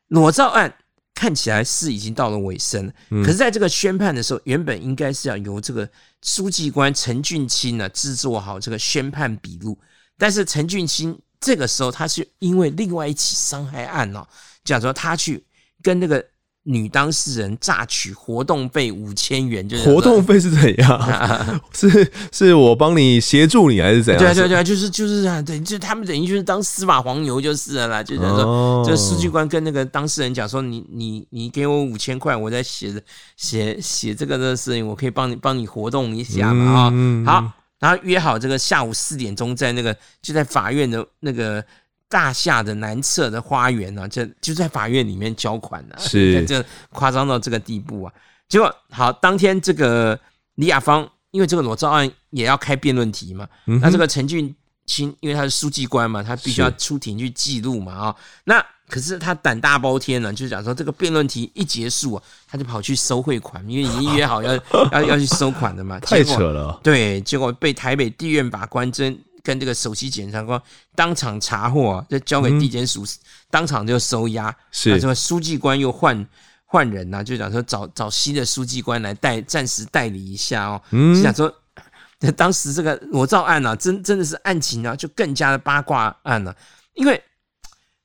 [0.08, 0.74] 裸照案
[1.14, 5.88] 看起来是已经到了尾声，可是在这个宣判的时候，原本应该是要由这个
[6.24, 9.78] 书记官陈俊清呢制作好这个宣判笔录。
[10.20, 14.24] 但是陈俊清这个时候，他是因为另外一起伤害案哦，
[14.64, 15.44] 讲说他去
[15.82, 16.24] 跟那个
[16.64, 21.62] 女当事人诈取活动费五千元，就是 活动费是怎样？
[21.74, 24.22] 是是我帮你协助你，还是怎样？
[24.22, 32.94] 对对对，就是就是啊，对，就他们等于就是当司法黄牛就是了啦，就是说，这书记官跟那个当事人讲说，你你你给我五千块，我在写
[33.38, 36.92] 写写这个的事情，我可以帮你帮你活动一下嘛
[37.26, 41.64] 啊，好，然后约好这个下午四点钟在那个就在法院的那个。
[42.12, 48.12] 大厦的南侧的花园呢、啊，就就在法院里面交款呢、啊，是这夸张到这个地步啊！
[48.48, 50.20] 结果好，当天这个
[50.56, 54.56] 李雅芳，因为这个裸照案也要开辩论题嘛，嗯、那这个陈俊
[54.88, 58.16] 卿，因为他是书记官嘛，他必须要出庭去记录嘛啊、哦。
[58.46, 64.54] 那可是他胆大包天呢，就是讲说这个辩论题一结束啊，他就跑去收汇款，因为已经约好要
[64.92, 66.80] 要要去收款的嘛，太扯了。
[66.84, 69.18] 对，结果被台北地院法官真。
[69.42, 70.62] 跟这个首席检察官
[70.94, 73.08] 当场查获、啊，就交给地检署，嗯、
[73.50, 74.54] 当场就收押。
[74.70, 76.28] 是，什么书记官又换
[76.66, 80.82] 换人呐、啊，就讲说找找新的书记官来代暂时代理一下哦。
[80.92, 81.52] 嗯，就讲说，
[82.36, 86.58] 当时这个裸照案啊，真真的是案情啊，就更加的八卦案了、啊。
[86.96, 87.20] 因为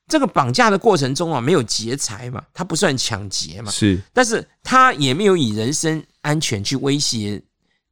[0.08, 7.42] 这个绑架的过程中啊，没有劫财嘛，他不算抢劫嘛，是，但是他也没有以人身安全去威胁。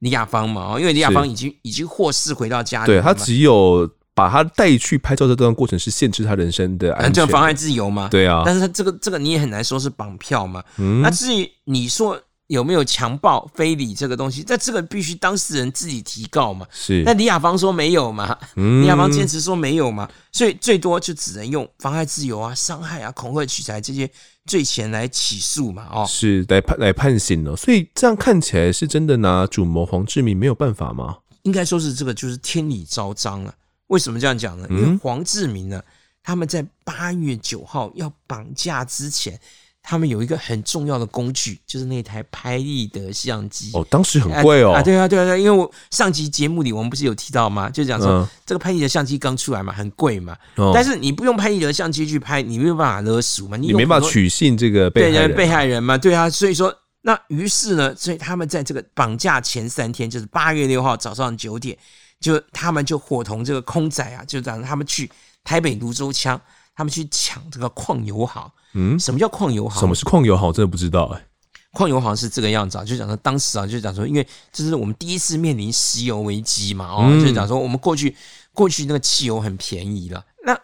[0.02, 8.08] 李雅芳嘛，因为李雅芳已经已经获释回到家里，对，他只有把他带去拍照这段过程是限制他人身的安全，就妨碍自由嘛。
[8.08, 10.60] 对啊，但是他这个这个你也很难说是绑票嘛。
[10.78, 12.20] 嗯，那至于你说
[12.52, 16.66] 有没有强暴非礼这个东西，那这个必须当事人自己提告嘛。
[16.70, 24.08] 是，那李雅芳说没有嘛，李雅芳坚持说没有嘛，所以最多就只能用妨碍自由啊、伤害啊、恐吓取财这些。
[24.44, 25.86] 罪嫌来起诉嘛？
[25.92, 31.18] 哦，是来判来判刑了，所以这样看起来是真的拿主谋黄志明没有办法吗？
[31.42, 33.54] 应该说是这个就是天理昭彰了。
[33.86, 34.66] 为什么这样讲呢？
[34.68, 35.80] 因为黄志明呢，
[36.24, 39.38] 他们在八月九号要绑架之前。
[39.82, 43.72] 他们有一个很重要的工具，就是那台拍立得相机。
[43.74, 44.72] 哦，当时很贵哦。
[44.72, 47.68] 啊，对啊，对啊，对，因为我上集节目里我们不是有提到吗？
[47.68, 50.36] 就讲说、嗯、这个拍立得相机刚出来嘛，很贵嘛。
[50.54, 55.98] 哦、但是你不用拍立得相机去拍，你没有办法勒赎嘛，你，你没办法取信这个被害人，被害人嘛。
[55.98, 61.76] 对啊，所以说那于是呢，所以他们在这个绑架前三天，就是八月六号早上九点，
[62.20, 65.10] 就他们就伙同这个空仔啊，就让他们去
[65.42, 66.40] 台北泸州枪，
[66.76, 68.48] 他们去抢这个矿油行。
[68.74, 69.80] 嗯，什么叫矿油行？
[69.80, 70.48] 什么是矿油行？
[70.48, 71.26] 我真的不知道哎、欸。
[71.74, 78.14] 矿油行是这个样子啊，就讲说当时啊，就讲说，因为这是我们第一次面临石油危机嘛，哦，就讲说我们过去
[78.52, 80.54] 过去那个汽油很便宜了，那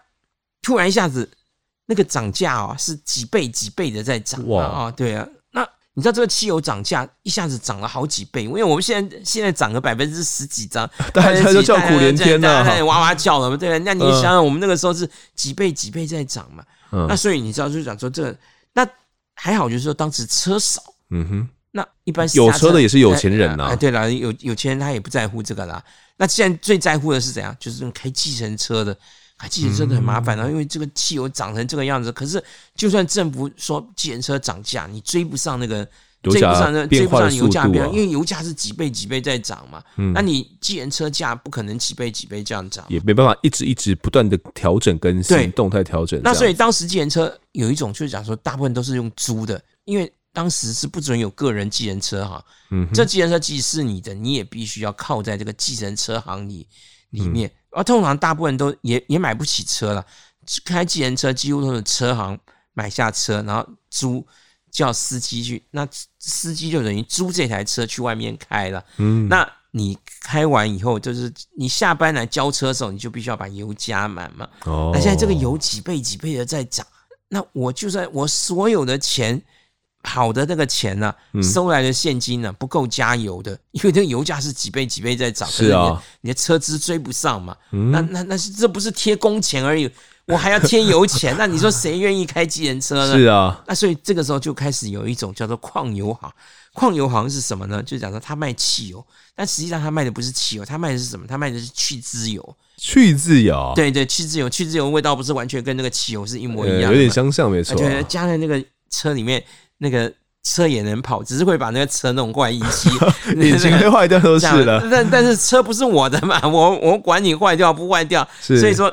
[0.61, 1.27] 突然一下子
[1.87, 16.63] 那个涨价啊，是几倍几倍的在涨哇啊，对啊，那你知道这个汽油涨价一下子涨了好几倍，因为我们现在现在涨了百分之十几张， 大家都叫苦连天呐，哇哇叫了，对，那你想想我们那个时候是几倍几倍在涨嘛。
[16.63, 18.39] 嗯、那所以你知道，就是讲说这个，
[18.73, 18.87] 那
[19.35, 23.77] 还好，就是说当时车少，嗯哼，那一般有车的也是有钱人呐、啊。
[23.77, 25.83] 对了，有有钱人他也不在乎这个啦。
[26.17, 27.57] 那现在最在乎的是怎样？
[27.61, 28.97] 就是开计程车的，
[29.37, 32.11] 开计程车的很麻烦啊，因为这个汽油涨成这个样子。
[32.13, 32.43] 可是
[32.75, 35.89] 就算政府说计程车涨价，你追不上那个。
[36.23, 39.83] 追不上那追不上油价变，因为油价是几倍几倍在涨嘛。
[39.97, 46.21] 嗯，那你计程车价不可能几倍几倍这样涨，也没办法一直一直不断的调整更新动态调整。
[46.25, 52.45] 那所以当时计程车有一种就是讲说，大部分都是用租的，因为当时是不准有个人计程车哈。
[52.73, 56.67] 嗯，这计程车即使是你的，你也必须要靠在这个计程车行里
[57.11, 57.51] 里面。
[57.71, 60.05] 而通常大部分都也也买不起车了，
[60.65, 62.37] 开计程车几乎都是车行
[62.75, 64.27] 买下车，然后租。
[64.79, 65.85] 叫司机去，那
[66.21, 68.85] 司机就等于租这台车去外面开了。
[68.99, 74.49] 嗯，那你开完以后，就是你下班来交车的时候，你就必须要把油加满嘛。
[74.67, 76.87] 哦，那现在这个油几倍几倍的在涨，
[77.29, 79.43] 那我就算我所有的钱
[80.05, 87.57] 好的那个钱呢、啊，收来的现金呢、啊、不够加油的， 因为这个油价是几倍几倍在涨，是啊，你的车资追不上嘛。
[87.73, 89.91] 嗯，那那那是这不是贴工钱而已。
[90.29, 93.17] 我还要添油钱， 那你说谁愿意开机人车呢？
[93.17, 96.31] 是啊，那所以这个时候就开始有一种叫做矿油行。
[96.75, 97.83] 矿油行是什么呢？
[97.83, 101.27] 就讲说他卖汽油，但实际上他卖的不是汽油，他卖的是什么？
[101.27, 102.57] 他卖的是去脂油。
[102.77, 103.73] 去渍油？
[103.75, 107.75] 对对，去渍油，去渍油味道不是完全跟那个汽油是一模一样的，有点相像，没错。
[107.77, 109.43] 对，加在那个车里面，
[109.79, 110.13] 那个
[110.45, 112.91] 车也能跑，只是会把那个车弄坏一些，
[113.35, 114.87] 引擎 坏掉都是了。
[114.89, 118.93] 但但是车不是我的嘛，我我管你坏掉不坏掉，所以说。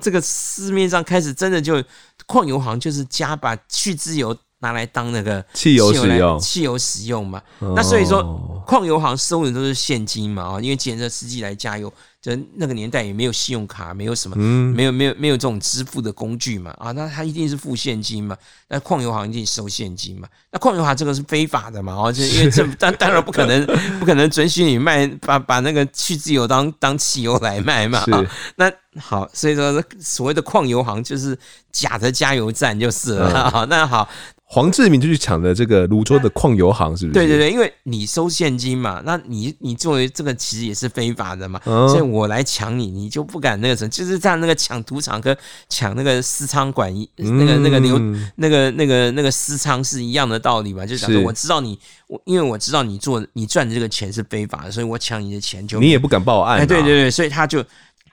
[0.00, 1.82] 这个市面上开始真的就
[2.26, 7.42] 矿油行就是加把去脂油拿来当那个汽油使用，汽油使用嘛。
[7.74, 11.92] 那所以说矿油行收的都是现金嘛啊，因为计程车司机来加油。
[12.24, 18.34] 就那个年代也没有信用卡，没有什么，嗯、没有没有没有这种支付的工具嘛啊，那他一定是付现金嘛。
[18.66, 20.26] 那矿油行一定收现金嘛。
[20.50, 21.92] 那矿油行这个是非法的嘛？
[21.92, 23.66] 哦，就 因为这当当然不可能
[24.00, 27.98] 不可能准许你卖把把那个去自由当当汽油来卖嘛。
[28.10, 28.24] 啊，
[28.56, 31.38] 那好，所以说所谓的矿油行就是
[31.72, 33.50] 假的加油站就是了。
[33.50, 34.08] 好，那好。
[34.46, 37.14] 黄志明就去抢了这个泸州的矿油行，是不是？
[37.14, 45.36] 对对对，因为你收现金嘛，那你你作为这个其实也是非法的嘛，嗯、所以我来抢你，你就不敢那个什么，就是在那个抢赌场跟
[45.68, 47.98] 抢那个私仓管一、嗯、那个那个流
[48.36, 57.64] 那个那个那个私仓是一样的道理嘛，就想说我知道你我因为我知道你做你赚的这个钱是非法的，所以我抢你的钱就你也不敢报案、啊，哎，对对对，所以他就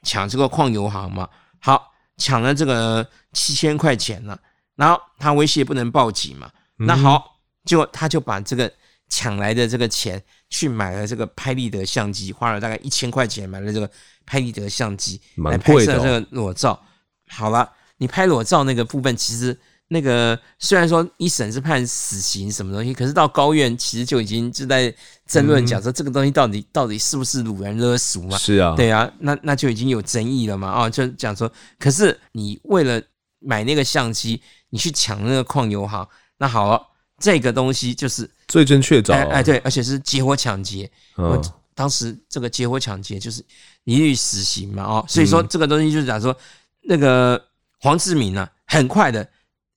[0.04, 1.28] 抢这个矿油行嘛，
[1.60, 4.38] 好，抢了这个七千块钱了。
[4.78, 6.50] 然后他威胁不能报警嘛？
[6.78, 8.72] 那好，就他就把这个
[9.12, 10.20] 抢来的这个钱
[10.50, 13.88] 去买了这个拍立得相机，花了大概一千块钱买了这个
[14.26, 16.82] 拍立得相机来拍摄这个裸照。
[17.28, 19.56] 好了，你拍裸照那个部分，其实
[19.90, 24.92] 那个虽然说一审是判死刑什么东西，可是到高院其实就已经就在
[25.28, 28.38] 争论讲说这个东西到底到底是不是掳人勒赎嘛？
[28.38, 30.70] 是啊，对啊，那那就已经有争议了嘛？
[30.70, 33.00] 啊，就讲说，可是你为了
[33.40, 34.42] 买那个相机。
[34.74, 36.82] 你去抢那个矿油行，那好了，
[37.20, 40.92] 这个东西就是罪证确凿，哎对，而且是结伙抢劫。
[41.16, 43.42] 我、嗯、当时这个结伙抢劫就是
[43.86, 46.36] 一律死刑嘛，哦，所以说这个东西就是讲说
[46.82, 47.42] 那个
[47.80, 49.26] 黄志明呢，很快的，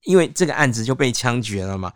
[0.02, 1.92] 因为这个案子就被枪决了嘛。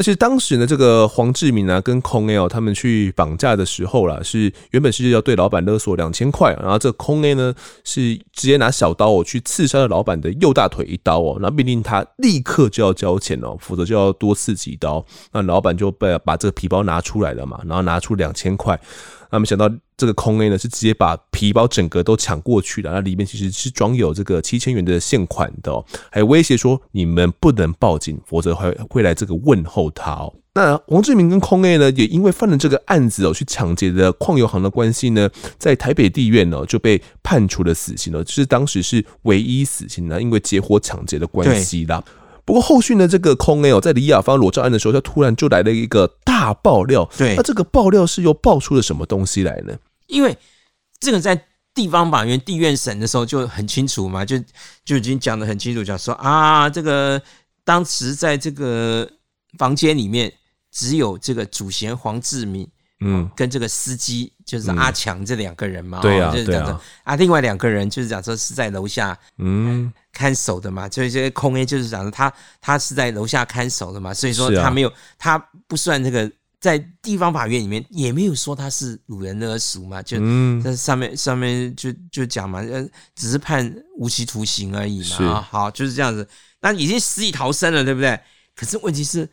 [0.00, 15.04] 而且当时呢，这个黄志明啊，跟空 A 哦他们去绑架的时候啦，是原本是要对老板勒索两千块，然后这个空 A 呢是直接拿小刀哦去刺杀了老板的右大腿一刀哦，那命令他立刻就要交钱哦，否则就要多刺几刀。
[15.32, 18.80] 那老板就被把这个皮包拿出来了嘛，然后拿出两千块。
[19.30, 22.92] 那没想到这个空 A 呢，是直接把皮包整个都抢过去了。
[22.92, 30.34] 那里面其实是装有这个七千元的现款的哦，还威胁说你们不能报警，否则会会来这个问候他哦。
[30.52, 42.02] 那王志明跟空 A 呢，也因为犯了这个案子哦，去抢劫的矿油行的关系呢，在台北地院呢就被判处了死刑了，就是当时是唯一死刑呢，因为结伙抢劫的关系啦。
[42.50, 47.08] 不过后续呢，这个空 A 哦，在李雅芳裸照案的时候，他突然就来了一个大爆料。
[47.16, 49.78] 对，那这个爆料是又爆出了什么东西来呢？
[50.08, 50.36] 因为
[50.98, 54.36] 这个在地方法院地院审的时候就很清楚嘛，就
[54.84, 57.22] 就已经讲得很清楚，讲说啊，这个
[57.62, 59.08] 当时在这个
[59.56, 60.32] 房间里面
[60.72, 62.66] 只有这个主嫌黄志明。
[63.00, 69.92] 嗯，跟这个司机就是阿强这两个人嘛，对啊，就是讲说啊，另外两个人就是讲说是在楼下嗯。
[70.12, 80.18] 看守的嘛，所以这些空 A 就是讲说他他是在楼下看守的嘛，所以说他没有他不算这个在地方法院里面也没有说他是掳人勒赎嘛，就
[80.60, 82.84] 在上面上面就就讲嘛，呃，
[83.14, 86.28] 只是判无期徒刑而已嘛，啊，好就是这样子，
[86.60, 88.18] 那已经死里逃生了，对不对？
[88.56, 89.26] 可是问题是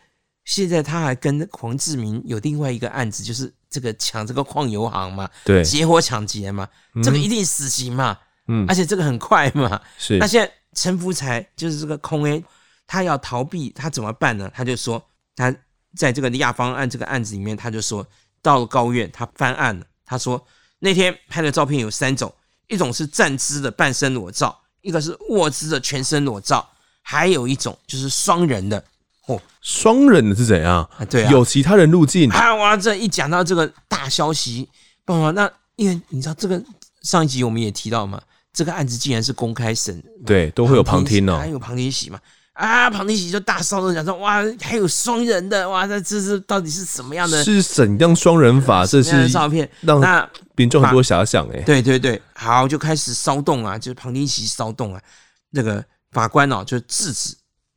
[0.48, 3.54] 现在他还跟黄志明有另外一个案子，就是。
[3.70, 6.68] 这个抢这个矿油行嘛，对，结伙抢劫嘛，
[7.04, 10.18] 这个一定死刑嘛，嗯，而且这个很快嘛，是。
[10.18, 12.42] 那现在陈福才就是这个空 A，
[12.88, 14.50] 他要逃避，他怎么办呢？
[14.56, 15.06] 他就说
[15.36, 15.54] 他
[15.98, 18.08] 在这个亚方案这个案子里面，他就说
[18.42, 19.86] 到了高院，他翻案了。
[20.06, 20.44] 他说
[20.80, 22.34] 那天拍的照片有三种，
[22.68, 26.68] 一种是站姿的半身裸照，一个是卧姿的全身裸照，
[27.02, 28.82] 还有一种就是双人的。
[29.28, 30.78] 哦，双人的是怎样？
[30.98, 32.56] 啊，对啊，有其他人入境啊！
[32.56, 34.68] 哇，这一讲到这个大消息，
[35.04, 36.62] 不，那因为你知道这个
[37.02, 38.22] 上一集我们也提到嘛，
[38.54, 42.18] 这个案子竟然是公开审，对，都会有旁听哦，还有旁听席嘛？
[42.54, 47.44] 啊，旁听席就大骚动，讲说哇，还有双人的哇，那这是到底是什么样的？
[47.44, 48.86] 是怎样双人法？
[48.86, 51.60] 这是照片，让那民众很多遐想哎。
[51.64, 55.02] 对对对，好，就开始骚动啊，就是旁听席骚动啊，
[55.50, 57.36] 那个法官哦就制止，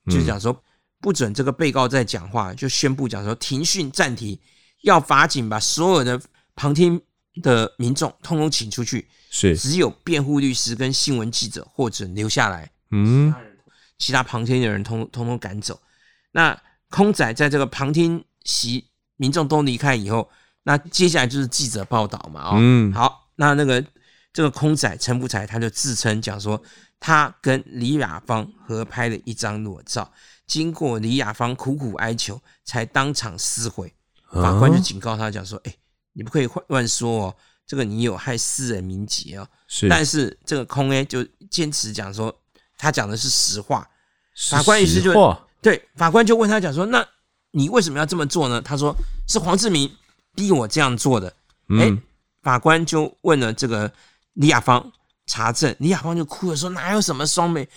[0.09, 0.53] 就讲说。
[0.53, 0.57] 嗯
[1.01, 4.39] 不准这个被告再讲话，就宣布讲说停讯暂停，
[4.83, 6.21] 要法警把所有的
[6.55, 7.01] 旁听
[7.43, 13.35] 的民众通通请出去，是只有辩护律师跟新闻记者或者留下来，嗯，
[13.99, 15.81] 其他旁听的人通通通赶走。
[16.33, 16.61] 那
[16.91, 18.85] 空仔在这个旁听席
[19.17, 20.29] 民众都离开以后，
[20.65, 23.83] 那接下来就是记者报道嘛，哦，嗯，好，那那个
[24.33, 26.63] 这个空仔陈福才他就自称讲说，
[26.99, 30.13] 他跟李雅芳合拍了一张裸照。
[30.51, 33.95] 经过李雅芳苦苦哀求，才当场撕毁。
[34.33, 35.79] 法官就警告他讲说：“哎、欸，
[36.13, 39.89] 你不可以乱说哦，这个你有害私人名节哦。”是。
[39.89, 42.37] 但是这个空 A 就坚持讲说，
[42.77, 43.89] 他讲的是实话。
[44.51, 47.07] 法官于是就对法官就问他讲说：“那
[47.53, 48.93] 你为什么要这么做呢？”他说
[49.29, 49.89] ：“是黄志明
[50.35, 51.29] 逼我这样做的。
[51.69, 52.03] 哎、嗯，
[52.43, 53.93] 法官就问了这个
[54.33, 54.91] 李雅芳
[55.27, 57.69] 查证，李雅芳就哭着说：“哪有什么双美，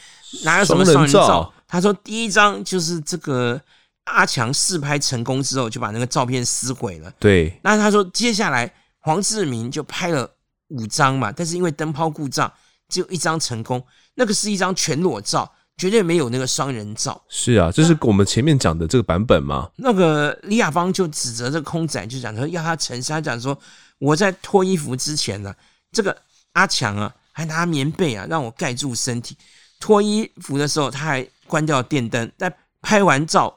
[0.44, 3.60] 哪有什么双人照？”人他说：“第一张就是这个
[4.04, 7.52] 阿强试拍成功之后，就把那个照片撕毁了。”对。
[7.64, 10.30] 那他说接下来黄志明就拍了
[10.68, 12.52] 五张嘛，但是因为灯泡故障，
[12.90, 15.52] 只有一张成功，那个是一张全裸照。
[15.76, 17.20] 绝对没有那个双人照。
[17.28, 19.68] 是啊，就是我们前面讲的这个版本嘛。
[19.78, 23.12] 那个李亚芳就指责这个空仔，就讲说要他诚实。
[23.12, 23.58] 他讲说
[23.98, 25.52] 我在脱衣服之前呢，
[25.92, 26.16] 这个
[26.52, 29.36] 阿强啊还拿棉被啊让我盖住身体。
[29.80, 32.52] 脱衣服的时候他还关掉电灯，在
[32.82, 33.56] 拍完照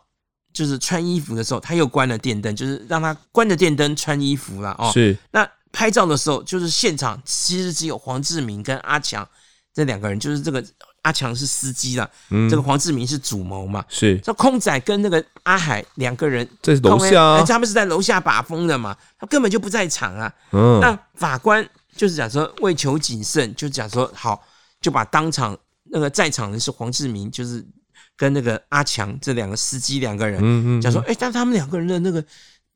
[0.52, 4.90] 就是穿衣服的时候他又关了电灯，就是让他关着电灯穿衣服了哦。
[4.92, 5.16] 是。
[5.30, 9.26] 那拍照的时候就是现场其实只有黄志明跟阿强
[9.72, 10.62] 这两个人，就是这个。
[11.02, 20.34] 阿强是司机啦，嗯，这个黄志明是主谋嘛，是这空仔跟那个阿海两个人在楼下，啊，他们是在楼下把风的嘛，他根本就不在场啊。
[20.50, 24.42] 嗯，那法官就是讲说为求谨慎，就讲说好，
[24.80, 25.56] 就把当场
[25.92, 27.64] 那个在场的是黄志明，就是
[28.16, 32.24] 跟那个阿强这两个司机两个人，嗯嗯，讲说，哎，但他们两个人的那个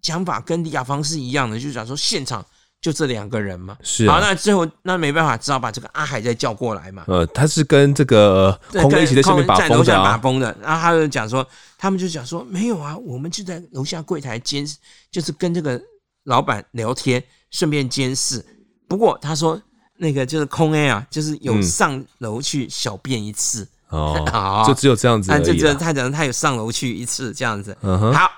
[0.00, 2.44] 讲法跟李亚芳是一样的，就讲说现场。
[2.82, 4.14] 就这两个人嘛，是啊。
[4.14, 7.04] 好，那最后那没办法，只好把这个阿海再叫过来嘛。
[7.08, 10.56] 呃，他是跟这个空一起在下面把风的，啊，在楼下把风的。
[10.62, 14.78] 然后他就讲说，他们就讲说，没有啊，我们就在楼下柜台监视，
[15.10, 15.78] 就是跟这个
[16.24, 18.42] 老板聊天，顺便监视。
[18.88, 19.60] 不过他说
[19.98, 23.62] 那个就是空 A 啊，就是有上楼去小便一次。
[23.62, 25.44] 嗯、 哦，就只有这样子而已。
[25.44, 27.76] 就只有他讲他有上楼去一次这样子。
[27.82, 28.30] 嗯哼，好。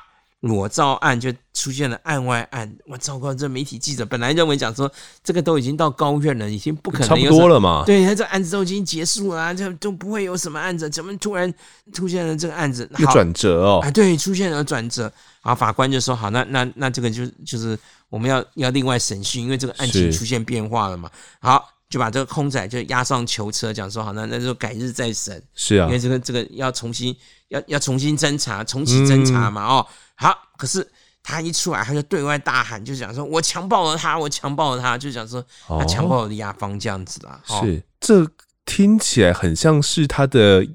[0.42, 3.32] 裸照案就出现了案外案，我糟糕！
[3.32, 4.90] 这媒体记者本来认为讲说
[5.22, 7.84] 这个都已经到高院了，已经不可能差不多了嘛。
[7.86, 11.54] 对，他这案子都已经结束了，啊，就都不会有什么案子，怎么突然
[11.92, 12.90] 出现了这个案子？
[12.98, 15.04] 一个转折哦，啊，对，出现了转折。
[15.44, 17.78] 然后法官就说：“好，那那那这个就就是
[18.08, 21.08] 我们要要另外审讯，因为这个案情出现变化了嘛。”
[21.40, 27.14] 好，就把这个空仔就押上囚车，讲说：“好，那那就改日再审。”是啊，因为这个这个要重新
[27.48, 29.86] 要要重新侦查，重启侦查嘛，哦。
[30.14, 30.90] 好，可是
[31.22, 37.38] 他一出来，他就对外大喊，就讲说：“我强暴了他，我强暴了他。”就讲说他强暴了李亚芳这样子啦。
[37.48, 38.26] 哦、是，这
[38.64, 40.66] 听起来很像是他的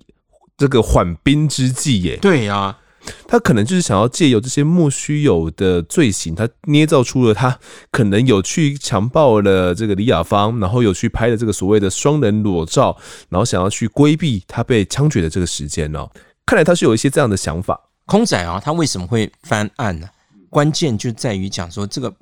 [0.55, 2.17] 这个缓兵之计耶。
[2.17, 2.79] 对呀、啊，
[3.27, 7.59] 他可能就是想要借由这些莫须有的罪行，他捏造出了他
[7.91, 12.97] 可能有去强暴了这个李雅芳，然后有去拍了这个所谓的双人裸照，
[13.29, 16.09] 然后想要去规避他被枪决的这个时间哦。
[16.45, 17.89] 看来他是有一些这样的想法。
[18.05, 20.07] 空仔啊，他为什么会翻案呢？
[20.49, 22.13] 关键就在于讲说，这个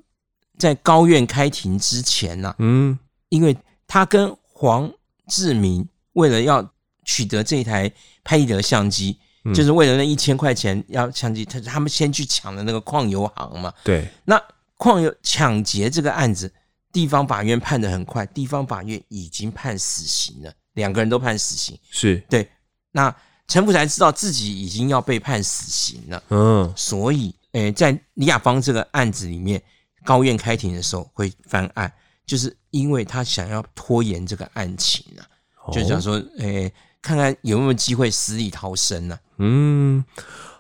[0.57, 2.97] 在高院开庭之前呢，嗯，
[3.29, 3.55] 因为
[3.85, 4.91] 他跟黄
[5.27, 6.67] 志明为了要
[7.03, 7.91] 取得这台
[8.23, 9.19] 拍立得相机，
[9.53, 13.73] 就是为了那一千块钱要相机，他他们先去抢了那个矿油行嘛。
[13.83, 14.41] 对，那
[14.77, 16.51] 矿油抢劫这个案子，
[16.91, 21.77] 地方法院判得很快，地方法院已经判死刑了，两个人都判死刑。
[21.91, 22.49] 是对，
[22.91, 23.15] 那。
[23.47, 29.61] 陈福才知道自己已经要被判死刑了，嗯，所以，诶，在李亚芳这个案子里面，
[30.03, 31.93] 高院开庭的时候会翻案，
[32.25, 35.21] 就是因为他想要拖延这个案情啊，
[35.71, 36.73] 就想说，诶，
[37.05, 39.19] 看看有没有机会死里逃生呢？
[39.37, 40.03] 嗯。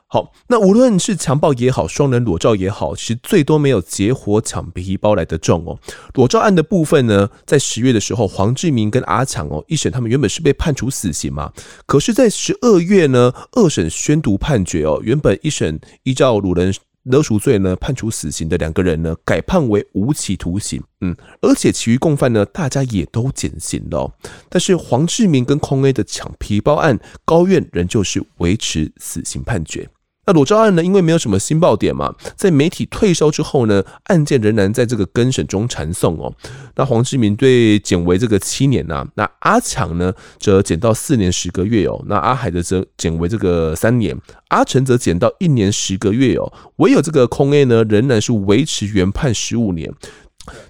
[0.07, 5.77] 好，那无论是强暴也好，双人裸照也好，其实最多没有结伙抢皮包来的重哦。
[6.13, 11.51] 裸照案的部分呢，在十月的时候，黄志明跟阿强哦，一审他们原本是被判处死刑嘛，
[11.87, 16.73] 可是，在十二月呢，二审宣读判决哦，原本一审依照鲁人
[17.05, 24.11] 勒赎罪呢判处死刑的两个人呢，改判为无期徒刑，嗯，而且其余共犯呢，大家也都减刑了。
[24.49, 29.87] 但是黄志明跟空 A 的抢皮包案，高院仍旧是维持死刑判决。
[30.25, 30.83] 那裸照案呢？
[30.83, 36.33] 因为没有什么新爆点嘛，在媒体退烧之后呢，案件仍然在这个更审中缠讼哦。
[36.75, 42.03] 那黄志明对减为这个七年呐、啊，那阿强呢则减到四年十个月哦。
[42.07, 44.15] 那阿海的则减为这个三年，
[44.49, 46.51] 阿成则减到一年十个月哦。
[46.77, 49.93] 唯有这个空 A 呢，仍然是维持原判十五年。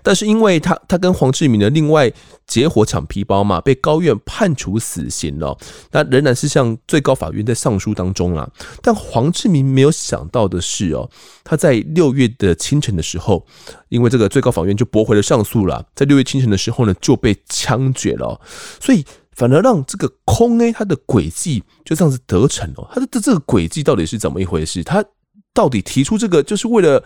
[0.02, 2.12] 但是因为他他跟黄志明的另外
[2.48, 5.58] 结伙抢皮包嘛，被高院判处死刑了。
[5.92, 8.50] 那仍然是向最高法院在上诉当中啊。
[8.82, 11.10] 但黄志明没有想到的是哦，
[11.44, 13.46] 他在六月的清晨的时候，
[13.90, 18.40] 因为这个最高法院就驳回了上诉了，在六月清晨的时候呢，就被枪决了。
[18.80, 19.04] 所以
[19.34, 22.90] 反而让这个空 A 他的诡计就这样子得逞了。
[22.94, 24.84] 他的这个诡计到底是怎么一回事？
[24.84, 25.04] 他
[25.54, 27.04] 到底提出这个就是为了？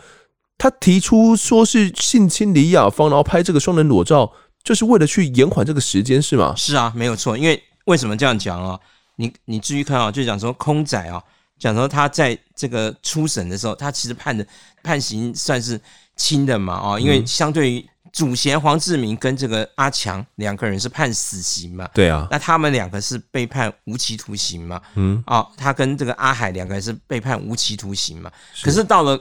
[0.59, 4.31] 他提出说是性侵李亚芳，然后拍这个双人裸照，
[4.63, 6.53] 就是为了去延缓这个时间，是吗？
[6.55, 7.35] 是啊，没有错。
[7.37, 8.79] 因为为什么这样讲啊？
[9.15, 11.23] 你你注意看啊，就讲说空仔啊，
[11.57, 14.45] 讲说他在这个初审的时候，他其实判的
[14.83, 15.79] 判刑算是
[16.15, 28.31] 轻的嘛，哦，因为相对于主嫌黄志明跟这个阿强两个人是判死刑嘛，对啊，那他们两个是被判无期徒刑嘛，嗯，哦，他跟这个阿海两个人是被判无期徒刑嘛，
[28.61, 29.19] 可是到了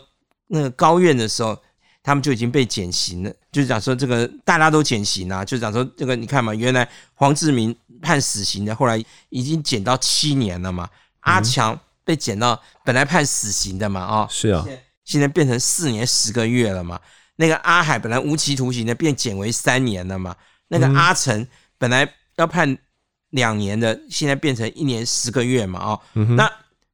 [0.48, 1.56] 那个高院的时候。
[2.00, 10.88] 他们就已经被减刑了，就是讲说这个大家都减刑啊，就是讲说这个你看嘛，原来黄志明判死刑的，后来已经减到七年了嘛。
[11.20, 14.64] 阿强被减到本来判死刑的嘛，啊，是啊，
[15.04, 16.98] 现在变成四年十个月了嘛。
[17.36, 20.34] 那个阿海本来无期徒刑的，变减为三年了嘛。
[20.68, 21.46] 那个阿成
[21.76, 22.78] 本来要判
[23.30, 26.50] 两年的，现在变成一年十个月嘛，啊，那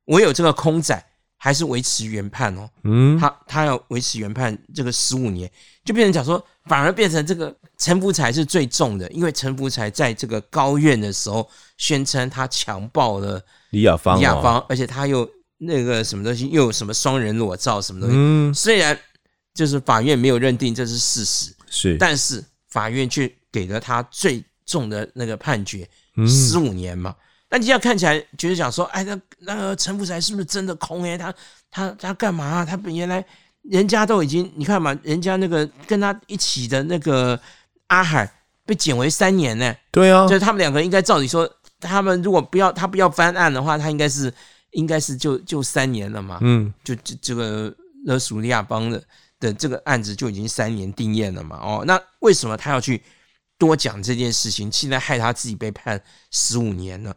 [0.07, 1.01] 我有这个空仔。
[1.45, 5.51] 还是维持原判哦，嗯，他他要维持原判这个十五年，
[5.85, 13.39] 就变成讲说，反而变成这个陈福才是最重的，因为陈福才在这个高院的时候宣称他强暴了
[13.73, 15.29] 李雅芳，李雅芳，而且他又
[15.59, 18.99] 那个什么东西，又有什么双人裸照什么东西，嗯，虽然
[19.53, 25.87] 就是法院没有认定这是事实，是，但是法院却给了他最重的那个判决，
[26.27, 27.15] 十五年嘛。
[27.51, 31.05] 那你这样看起来，觉得讲说，哎，那那个陈福才是不是真的空？
[31.05, 31.33] 哎，他
[31.71, 32.65] 他他干嘛啊？
[32.65, 33.25] 他原来
[33.63, 37.39] 人家都已经，你看嘛，人家那个跟他一起的那个
[37.87, 38.29] 阿海
[38.67, 39.73] 被减为三年呢。
[39.93, 44.33] 对啊，就是他们两个应该照理说，他们如果不要他不要翻案的话，他应该是
[44.73, 46.39] 应该是就就三年了嘛。
[46.41, 47.73] 嗯，就这这个
[48.07, 49.01] 勒索利亚邦的
[49.39, 51.57] 的这个案子就已经三年定谳了嘛。
[51.59, 53.01] 哦，那为什么他要去
[53.59, 54.73] 多讲这件事情？
[54.73, 57.15] 现在害他自己被判十五年呢？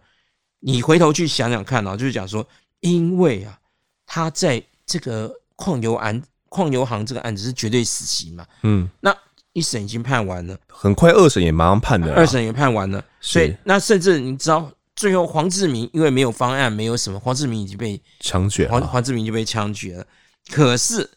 [0.59, 2.45] 你回头去想想看啊，就是讲说，
[2.79, 3.59] 因为啊，
[4.05, 9.15] 他在这个矿油案、矿油行这个案子是绝对死刑嘛，嗯，那
[9.53, 20.07] 一审已经判完了，很快二审也马上判了，二审也判完了，所以那甚至你知道，最后黄志明因为没有方案，没有什么，黄志明已经被枪决，黄黄志明就被枪决了。
[20.51, 21.07] 可是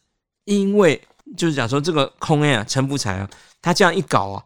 [0.44, 1.00] 因为
[1.36, 3.30] 就是讲说这个空案啊，陈福才啊，
[3.62, 4.44] 他这样一搞啊，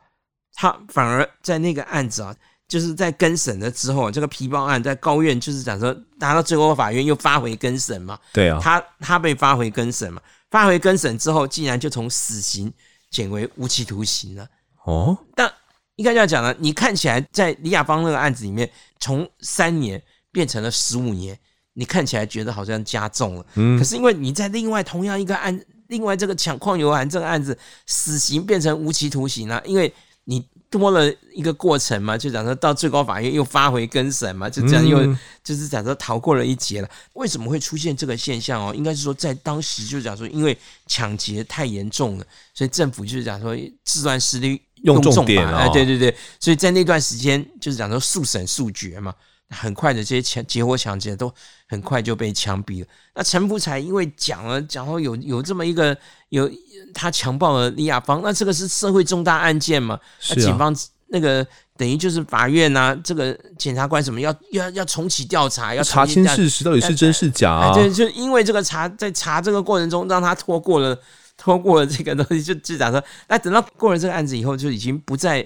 [0.55, 2.35] 他反而在那个案子啊。
[2.67, 8.19] 就是在更审了之后，这个皮包案在高院就是讲说拿到最高法院又发回更审嘛。
[8.33, 12.73] 对啊，他他被发回更审嘛，发回更审之后，竟然就从死刑
[13.11, 14.49] 减为无期徒刑了。
[14.85, 15.53] 哦，但
[15.97, 20.03] 应该这样讲呢，你看起来在李亚芳那个案子里面，从三年
[20.33, 21.39] 变成了十五年，
[21.75, 23.47] 你看起来觉得好像加重了。
[23.57, 27.57] 嗯，可是因为你在另外同样一个案，另外这个抢矿油案这个案子，
[27.87, 29.93] 死刑变成无期徒刑了，因为
[30.25, 30.49] 你。
[30.79, 35.05] 多了一个过程嘛，就讲说到最高法院又发回更审嘛，就这样又
[35.43, 36.91] 就是讲说逃过了一劫了。
[37.15, 38.75] 为什么会出现这个现象哦？
[38.75, 40.57] 应该是说在当时就是讲说，因为
[40.87, 49.15] 抢劫太严重了，所以政府就是讲说治乱势力用重点啊，对对对，所以在那段时间就是讲说速审速决嘛，
[49.51, 51.33] 很快的这些抢劫活抢劫都
[51.69, 52.87] 很快就被枪毙了。
[53.15, 55.97] 那陈福才因为讲了讲后有有这么一个
[56.29, 56.51] 有。
[56.97, 59.99] 他强暴了李亚芳，那这个是社会重大案件嘛？
[60.29, 60.73] 那警方
[61.09, 61.45] 那个
[61.77, 67.75] 等于就是法院呐、啊，这个检察官什么要要要重启调查，要查清事实，到底是真是假啊？
[67.75, 70.97] 对，就因为这个查在查这个过程中，让他拖过了
[71.37, 75.45] 拖过了这个东西，就就讲说，那等到过了这个案子以后，就已经不再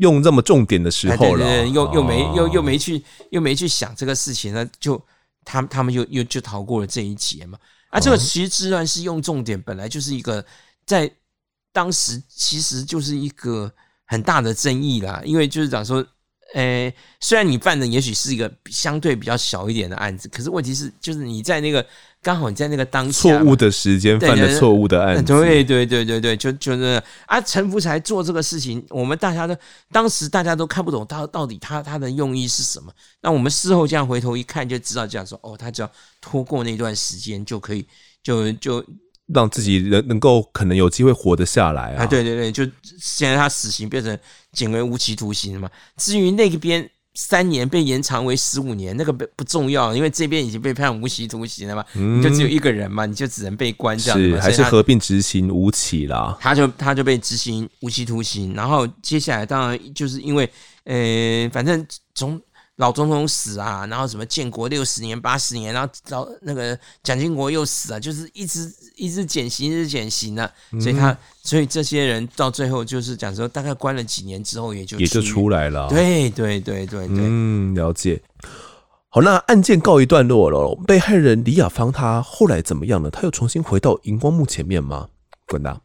[0.00, 5.00] 用这么重点的时候了，对对对，又又没又又没去又没去想这个事情，那就
[5.44, 7.56] 他他们又又就逃过了这一劫嘛。
[7.90, 10.44] 啊，这个其实自然是用重点本来就是一个。
[10.86, 11.08] 在
[11.72, 13.72] 当时，其实就是一个
[14.06, 16.04] 很大的争议啦，因为就是讲说，
[16.54, 21.84] 诶，虽然你犯的也许是一个相对比较小一点的案子，可是问题是，就是你在那个
[22.22, 29.56] 刚好你在那个当下错误的时间犯了错误的案子，对对对对对，就就是啊，陈福才做这个事情，我们大家都
[29.92, 35.90] 当时大家都看不懂他到底他他的用意是什么，那我们事后这样回头一看就知道，这样说哦，他只要
[36.20, 37.86] 拖过那段时间就可以，
[38.22, 38.84] 就就。
[39.34, 42.06] 让自己能能够可能有机会活得下来啊！
[42.06, 42.64] 对对对，就
[42.98, 44.18] 现在他死刑变成
[44.52, 45.70] 减为无期徒刑了嘛。
[45.96, 54.36] 至于那边三年被延长为十五年，那个不不重要，因为这边已经被判无期徒刑了嘛，嗯、你就只有一个人嘛，你就只能被关这样子嘛。
[54.36, 56.36] 是还是合并执行无期啦？
[56.40, 60.48] 他就他就被执行无期徒刑，然后接下来当然就是因为
[60.84, 62.40] 呃，反正从。
[62.80, 70.50] 老总统死啊，然后什么建国六十年、八十年，然后老那个蒋经国又死啊，就是一直一直减刑，一直减刑啊。
[70.80, 75.90] 所以他所以这些人到最后就是讲说，大概关了几年之后，也就也就出来了。
[75.90, 78.18] 对对对对对，嗯，了解。
[79.10, 80.74] 好，那案件告一段落了。
[80.86, 83.10] 被害人李雅芳她后来怎么样了？
[83.10, 85.06] 她又重新回到荧光幕前面吗？
[85.46, 85.78] 滚蛋。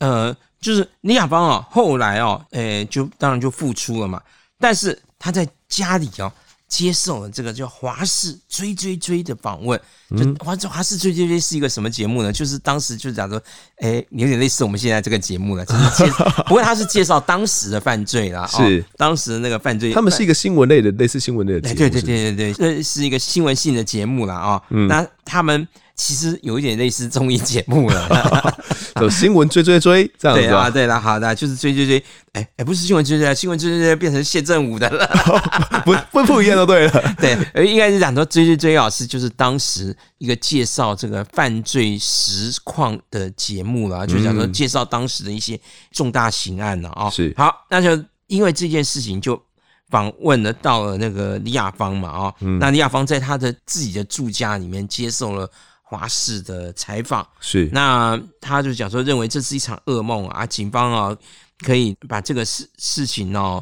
[0.00, 4.20] 呃，就是李雅芳啊，后来哦，诶，就当然就复出了嘛，
[4.58, 5.48] 但是她在。
[5.70, 6.32] 家里哦，
[6.70, 9.78] 接受了这个叫华视追追追的访问。
[10.16, 12.32] 就华华视追追追是一个什么节目呢？
[12.32, 13.42] 就是当时就讲说，
[13.78, 16.10] 哎，有点类似我们现在这个节目了，就是介，
[16.48, 19.92] 不过他是介绍当时的犯罪啦，是当时的那个犯罪。
[19.92, 21.74] 他们是一个新闻类的，类似新闻类的节目。
[21.74, 24.62] 对对对对对，这是一个新闻性的节目了啊。
[24.70, 25.68] 那他们。
[26.02, 28.56] 其实有一点类似综艺节目了，
[29.02, 30.42] 有新闻追追追这样子。
[30.42, 32.02] 对啊，对了，好的，就是追追追。
[32.32, 35.06] 哎哎，不是新闻追追，新闻追追追变成谢振武的了，
[35.84, 37.14] 不不不一样就对了。
[37.20, 37.36] 对，
[37.66, 45.60] 应该是讲说追追追老师就是当时一个介绍这个犯罪实况的节目了，就讲说介绍当时的一些
[45.92, 47.10] 重大刑案了啊。
[47.10, 49.38] 是，好，那就因为这件事情就
[49.90, 55.50] 访问了到了那个李雅芳嘛啊，那李雅芳在他的自己的住家里面接受了。
[55.90, 60.46] 华视的采访是，那他就讲说，认为这是一场噩梦啊！
[60.46, 61.16] 警方啊，
[61.66, 63.60] 可以把这个事事情哦，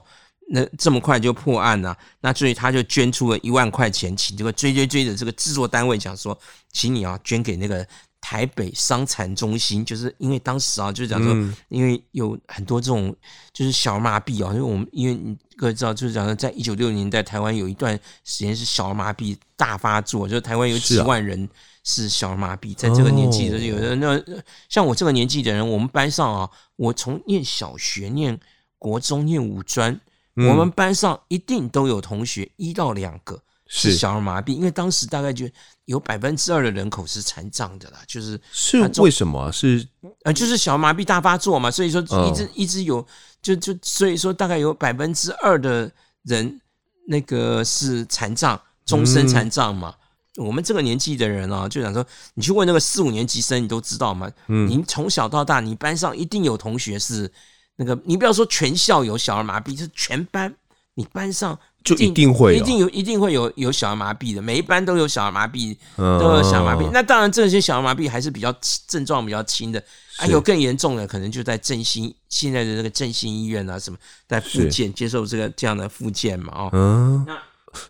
[0.51, 6.39] 那这么快就破案了，那所以他就捐出了一万块钱，请这个追追追的这个制作单位讲说，
[6.71, 7.87] 请你啊捐给那个
[8.21, 11.35] 台北伤残中心，就是因为当时啊，就是讲说，
[11.71, 13.17] 因为有很多这种
[13.55, 21.49] 就是小儿麻痹啊，因为我们因为你各位知道，就是讲说，在一九六零年代，台湾有一段时间是小儿麻痹大发作，就是台湾有几万人。
[21.85, 24.21] 是小儿麻痹，在这个年纪的有的那
[24.69, 28.39] 像我这个年纪的人，我们班上啊，我从念小学、念
[28.79, 29.99] 国中、念五专，
[30.35, 35.49] 我们班上一定都有同学一到两个是小儿麻痹，因为当时大概就
[35.87, 39.87] 有百分之二的人口是残障的啦，就是是为什么是
[40.25, 43.07] 呃，就是小儿麻痹大发作嘛，所以说一直一直有，
[43.41, 45.91] 就就所以说大概有百分之二的
[46.25, 46.61] 人
[47.07, 49.95] 那个是残障，终身残障嘛。
[50.39, 54.31] 我们这个年纪的人啊，就想说，你去问那个四五年级生，你都知道吗？
[54.47, 57.31] 嗯，你从小到大，你班上一定有同学是
[57.77, 60.55] 那个，你不要说全校有小儿麻痹，是全班，
[60.95, 66.89] 你班上就一定会，一定有，一定会有有小儿麻痹的，每一班都有小儿麻痹，都有小儿麻痹。
[66.93, 68.55] 那当然，这些小儿麻痹还是比较
[68.87, 69.83] 症状比较轻的，
[70.17, 77.37] 还有更严重的，可能就在振兴现在的这个振兴医院啊，什么在复健接受这个这样的复健嘛，哦，嗯，那。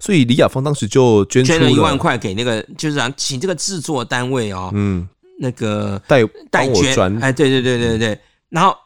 [0.00, 5.08] 所以李雅芳当时就捐捐了一万块给那个，就是让请这个制作单位哦，嗯，
[5.38, 8.18] 那个代代捐，哎，对对对对对，
[8.48, 8.76] 然后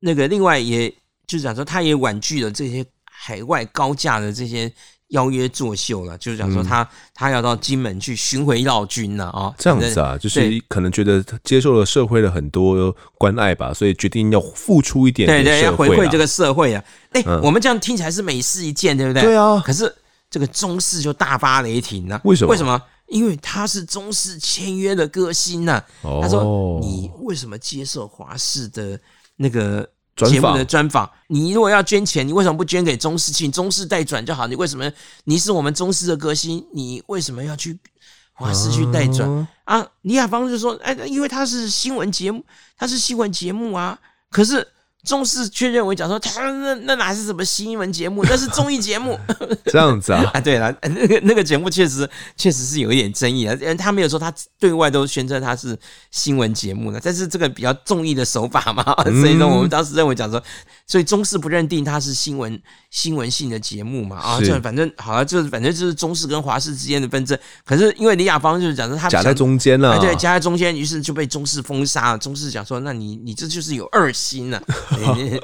[0.00, 0.88] 那个另外也
[1.26, 4.72] 就是讲说，他也婉拒了这些海外高价的这些
[5.08, 16.82] 邀约作秀了，就是讲说他、嗯、他要到金门去巡回绕军了啊，这样子啊，就是可能觉得接受了社会的很多关爱吧，所以决定要付出一点，对对，要回馈这个社会啊。
[17.12, 19.22] 哎，我们这样听起来是美事一件，对不对？
[19.22, 19.94] 对啊，可是。
[20.30, 22.50] 这个中视就大发雷霆了，为什么？
[22.50, 22.80] 为什么？
[23.06, 26.20] 因为他是中视签约的歌星呐、啊。
[26.20, 29.00] 他说：“你为什么接受华视的
[29.36, 31.10] 那个节目的专访？
[31.28, 34.46] 你如果要捐钱，你为什么不捐给中视，请中视代转就好？
[34.46, 34.92] 你为什么？
[35.24, 37.78] 你是我们中视的歌星，你为什么要去
[38.34, 42.44] 华视去代转啊？”李雅芳就说：“哎，因为他是新闻节目，
[42.76, 43.98] 他是新闻节目啊。
[44.30, 44.68] 可是。”
[45.08, 49.18] 中视却认为讲说 他那那哪是什么新闻节目，那是 综艺节目。
[49.64, 50.30] 这样子啊？
[50.34, 54.30] 啊，对了，那个那个节目确实确实是有一点争议啊，因为他没有说他
[54.60, 55.74] 对外都宣称他是
[56.10, 60.42] 新闻节目的，但是这个比较综艺的手法嘛，所以说我们当时认为讲说，
[60.88, 62.60] 所以中视不认定它是新闻
[62.90, 67.38] 新闻性的节目嘛，啊，这反正好了，就是反正就是中视跟华视之间的纷争。
[67.62, 72.18] 可是因为李雅芳就是讲说他夹在中间了，对，夹在中间，于是就被中视封杀了。
[72.18, 74.62] 中视讲说，那你你这就是有二心 了。
[75.14, 75.38] 你，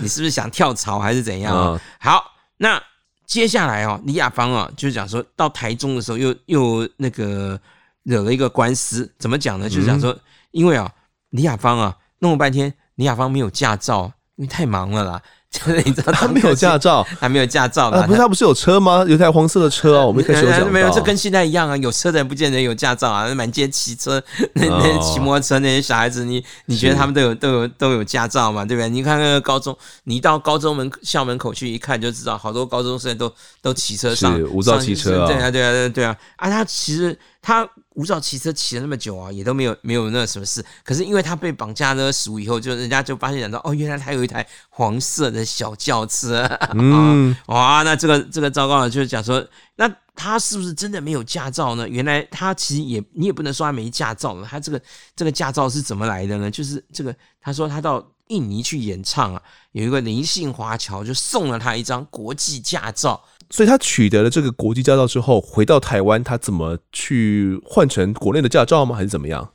[0.00, 1.54] 你是不是想跳槽还是怎样？
[1.54, 2.24] 哦、好，
[2.56, 2.82] 那
[3.26, 7.60] 接下来哦，李雅芳啊，就是讲说到台中的时候又，又又那个
[8.04, 9.68] 惹了一个官司，怎么讲呢？
[9.68, 10.18] 就是讲说，
[10.50, 10.90] 因为啊，
[11.28, 15.20] 李雅芳啊，弄了半天，李雅芳没有驾照，因为太忙了啦。
[15.50, 18.06] 就是 你知道他没有驾照，还没有驾照啊？
[18.06, 19.02] 不是他不是有车吗？
[19.08, 20.60] 有台黄色的车啊，我们可以休息。
[20.70, 21.74] 没有，这跟现在一样啊。
[21.78, 23.34] 有车的人不见得有驾照啊。
[23.34, 24.22] 满街骑车，
[24.52, 28.62] 那那骑摩托车那些小孩子，你你觉得他们都有都有都有驾照嘛？
[28.62, 28.90] 对不对？
[28.90, 29.74] 你看那个高中，
[30.04, 33.32] 你到高中门校门口去一看就知道，好多高中生都
[33.62, 35.26] 都骑车上无照骑车啊。
[35.28, 36.14] 对啊，对啊，对啊。
[36.36, 37.66] 啊，他其实他。
[37.98, 40.64] 无照骑车骑了那么久啊，也都没有没有那什么事。
[40.84, 46.44] 可是因为他被绑架勒赎以后，就人家就发现讲到哦，原来他有一台黄色的小轿车。
[46.74, 49.44] 嗯， 哇，那这个这个糟糕了，就是讲说，
[49.74, 51.88] 那他是不是真的没有驾照呢？
[51.88, 54.80] 原来他其实也你也不能说他没驾照了，他这个
[55.16, 56.48] 这个驾照是怎么来的呢？
[56.48, 59.42] 就是这个他说他到印尼去演唱啊，
[59.72, 63.20] 有一个林姓华侨就送了他一张国际驾照。
[63.50, 68.94] 所以他取得了这个国际驾照之后，回到台湾，他怎么去换成国内的驾照吗？
[68.94, 69.50] 还是怎么样？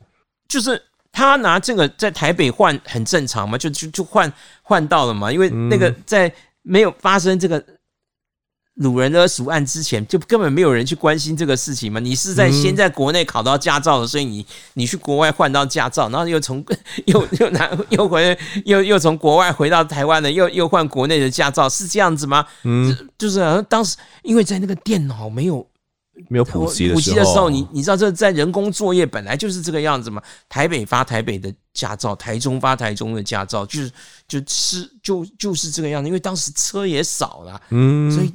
[0.47, 0.81] 就是
[1.11, 4.31] 他拿这个在台北换很正常嘛，就就就换
[4.61, 5.31] 换到了嘛。
[5.31, 6.33] 因为那个在
[6.63, 7.63] 没有发生这个
[8.81, 11.99] 掳人勒赎案之前，就根本没有人去关心这个事情嘛。
[11.99, 16.65] 你是在先在国内考到驾照的，所以你你去国外换到驾照，然后又从
[17.05, 22.45] 又又拿又回又又从国外回到台湾的，又又换国内的驾照，是这样子吗？
[22.63, 25.67] 嗯，就是当时因为在那个电脑没有。
[26.29, 30.21] 没有普及的时候，普及的时候，你你知道这在人工作业本来就是这个样子嘛？
[30.47, 33.91] 台北发台北的驾照，台中发台中的驾照，就是
[34.27, 36.07] 就是就就是这个样子。
[36.07, 38.31] 因为当时车也少了，嗯，所以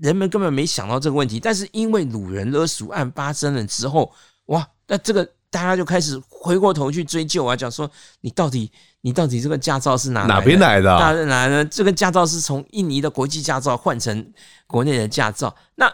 [0.00, 1.38] 人们根本没想到这个问题。
[1.38, 4.10] 但是因为掳人勒赎案发生了之后，
[4.46, 7.88] 哇，那这个大家就开始回过头去追究啊，讲说
[8.22, 10.88] 你到底你到底这个驾照是哪哪边来的？
[10.88, 11.64] 哪来的？
[11.66, 14.32] 这个驾照是从印尼的国际驾照换成
[14.66, 15.92] 国内的驾照，那。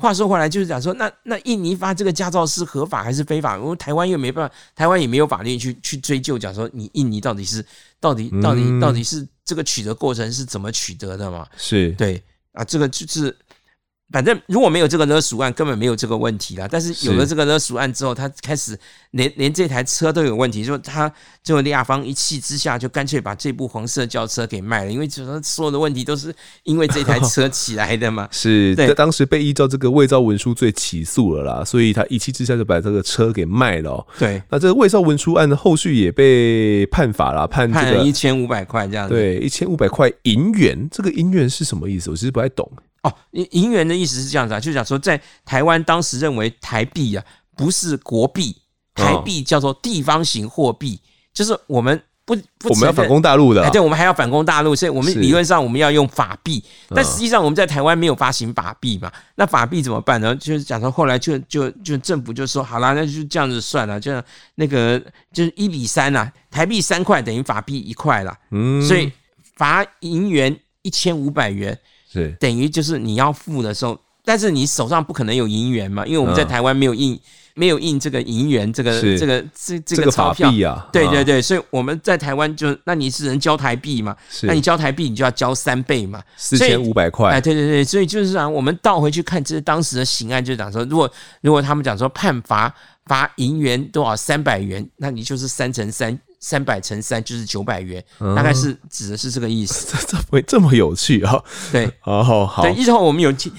[0.00, 3.56] 话说回来，就是讲说，那那印尼发这个驾照是合法还是非法？
[3.56, 7.64] 因为台湾又没办法，台湾也没有法律去去追究，讲说你印尼到底是
[7.98, 11.46] 到底到底到底是这个取得过程是怎么取得的嘛？
[11.56, 12.22] 是对
[12.52, 13.36] 啊，这个就是。
[14.12, 16.68] 反正如果没有这个勒赎案，根本没有这个问题啦。
[16.70, 18.78] 但是有了这个勒赎案之后，他开始
[19.10, 26.32] 连连这台车都有问题，就他就李亚方一气之下，就干脆把这部黄色轿车给卖了，因为觉得所有的问题都是
[26.62, 28.28] 因为这台车起来的嘛。
[28.30, 34.06] 是，对，当时被依照这个伪造文书罪起诉了啦，所以他一气之下就把这个车给卖了喔。
[34.20, 39.14] 对，那这个伪造文书案的后续也被判罚了，判这个一千五百块这样子。
[39.14, 42.10] 对，一千五百块银元，这个银元是什么意思？
[42.10, 42.70] 我其实不太懂。
[43.06, 47.24] 哦，银银元的意思是这样子啊，就是讲说，在台湾当时认为台币啊
[47.56, 48.56] 不是国币，
[48.96, 51.00] 台币叫做地方型货币，
[51.32, 60.34] 就是我们不不我们要反攻大陆的，对，我们还要反攻大陆，所以我们理论上我们要用法币，但实际上我们在台湾没有发行法币嘛，那法币怎么办呢？
[60.34, 64.10] 就是讲说后来就就就政府就说好啦，那就这样子算了，就
[64.56, 65.00] 那个
[65.32, 69.12] 就是一比三啊，台币三块等于法币一块了，嗯，所以
[69.54, 71.78] 罚银元一千五百元。
[72.20, 77.20] 是等于就是你要付的时候，但是你手上不可能有银元嘛，因为我们在台湾没有印、嗯、
[77.54, 84.16] 没有印这个银元这个这个这这个钞票啊，对对对，所以我们在台湾就那你是能交台币嘛？
[84.42, 87.30] 那你交台币你就要交三倍嘛，四千五百块。
[87.30, 91.10] 哎，对对对，所以就是讲我们倒回去看，这是当时的刑案，就讲说，如果
[91.42, 92.74] 如果他们讲说判罚
[93.06, 96.18] 罚银元多少三百元，那你就是三乘三。
[96.46, 98.00] 三百乘三就是九百元，
[98.36, 99.88] 大概是指的是这个意思。
[99.98, 101.42] 这怎么会这么有趣啊？
[101.72, 102.62] 对， 好好好。
[102.62, 103.50] 对，一直后我们有介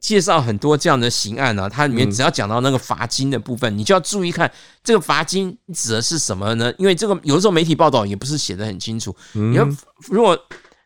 [0.00, 4.48] 介绍很多这样的刑案呢，它里面只要讲到那个罚金的部分，你就要注意看
[4.84, 6.72] 这个罚金指的是什么呢？
[6.78, 9.12] 因为这个有的时候媒体报道也不是写的很清楚。
[9.32, 9.68] 你要
[10.06, 10.38] 如果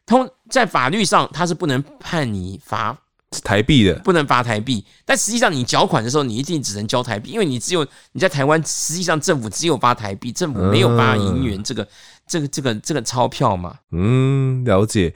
[0.06, 2.98] 通在法律上，他是不能判你罚。
[3.42, 11.88] 台币的不能发台币，但实际上你缴款的时候，你一定只能交台币，因为你只有你在台湾，实际上政府只有发台币，政府没有发银元这个、嗯、
[12.26, 13.74] 这个这个这个钞票嘛。
[13.92, 15.14] 嗯，了解。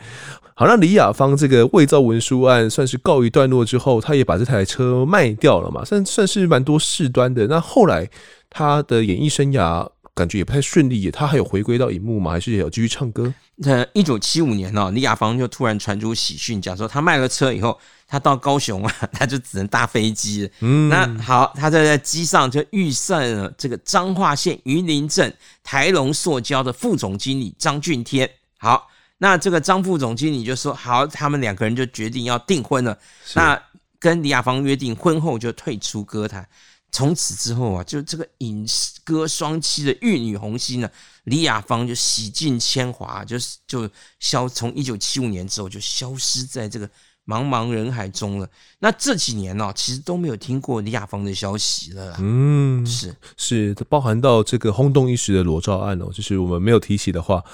[0.54, 7.46] 好，那李雅芳这个伪造文书案算是告一段落之后，他也把这台车卖掉了嘛，算算是蛮多事端的。
[7.46, 8.10] 那后来
[8.50, 9.88] 他的演艺生涯
[10.18, 12.32] 感觉也不太顺利，他还有回归到荧幕吗？
[12.32, 13.32] 还是也有继续唱歌？
[13.62, 17.78] 呃，一九七五年呢，李亚芳就突然传出喜讯，讲说他卖了车以后。
[18.10, 20.50] 他到高雄啊，他就只能搭飞机。
[20.60, 25.30] 嗯，那好，他在在机上就遇上了这个彰化县云林镇
[25.62, 28.26] 台龙塑胶的副总经理张俊天。
[28.56, 28.88] 好，
[29.18, 32.98] 那这个张副总经理就说：“好，他们两个人就决定要订婚了。
[33.34, 33.60] 那
[33.98, 36.48] 跟李亚芳约定，婚后就退出歌坛。
[36.90, 38.66] 从此之后啊，就这个影
[39.04, 40.90] 歌双栖的玉女红星呢，
[41.24, 43.88] 李亚芳就洗尽铅华，就是就
[44.20, 46.88] 消从一九七五年之后就消失在这个。”
[47.28, 52.16] 茫茫人海中了，那这几年呢、喔，其实都没有听过李亚芳的消息了。
[52.20, 57.44] 嗯，是是，包含到这个轰动一时的裸照案哦、喔，就是我们没有提起的话，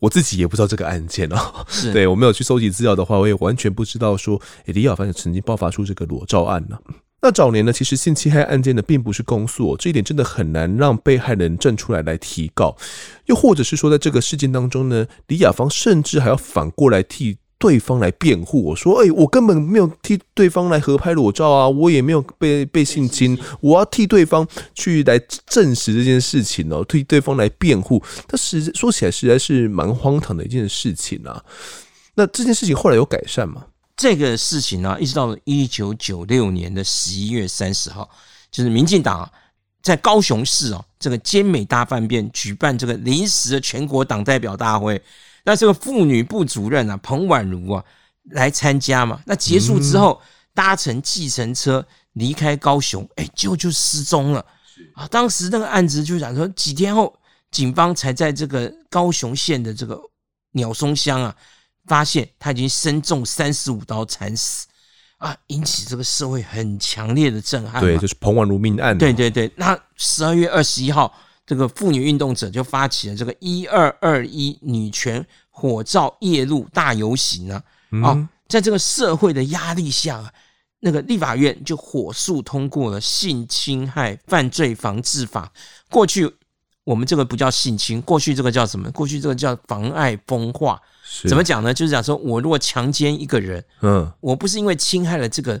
[0.00, 1.64] 我自己也不知道这个案件哦、
[1.94, 6.78] 对我没有去搜集资料的话，我也完全不知道说，欸、李亚芳也曾经爆发出这个裸照案呢。
[7.22, 12.76] 那早年呢，其实性侵害案件呢，并不是公诉，这一点真的很难让被害人站出来来提告，
[13.26, 17.38] 又或者是说，在这个事件当中呢，李雅芳甚至还要反过来替。
[17.58, 24.44] 对方来辩护，我说：“哎、欸，我根本没有替对方来合拍裸照啊，我也没有被被性侵，我要替对方
[24.74, 25.16] 去来
[25.46, 28.02] 证实这件事情哦，替对方来辩护。
[28.26, 31.40] 但实说起来实在是蛮荒唐的一件事情啊。
[32.16, 33.66] 那这件事情后来有改善吗？
[34.02, 38.10] 这个事情呢、啊，一直到了一九九六年的十一月三十号，
[38.50, 39.30] 就是民进党
[39.80, 45.00] 在高雄市哦，这个坚美大饭店举办这个临时的全国党代表大会。”
[45.46, 47.84] 那这个妇女部主任啊，彭婉如啊，
[48.30, 49.20] 来参加嘛。
[49.24, 50.20] 那结束之后，
[50.52, 54.44] 搭乘计程车离开高雄，哎，就就失踪了。
[54.94, 57.16] 啊，当时那个案子就讲说，几天后，
[57.52, 60.00] 警方才在这个高雄县的这个
[60.52, 61.36] 鸟松乡啊，
[61.92, 64.66] 发现他已经身中三十五刀惨死。
[65.18, 67.82] 啊，引起这个社会很强烈的震撼。
[67.82, 68.96] 对，就是彭婉如命案。
[68.96, 71.14] 对对对，那十二月二十一号，
[71.46, 77.62] 这个妇女运动者就发起了这个一二二一女权火照夜路大游行啊！
[78.02, 80.32] 啊、哦，在这个社会的压力下，
[80.80, 85.52] 那个立法院就火速通过了性侵害犯罪防治法。
[85.88, 86.28] 过去
[86.84, 88.90] 我们这个不叫性侵，过去这个叫什么？
[88.90, 90.80] 过去这个叫妨碍风化。
[91.28, 91.72] 怎么讲呢？
[91.72, 95.60] 就是讲说，我如果强奸一个人，嗯，我不是因为侵害了这个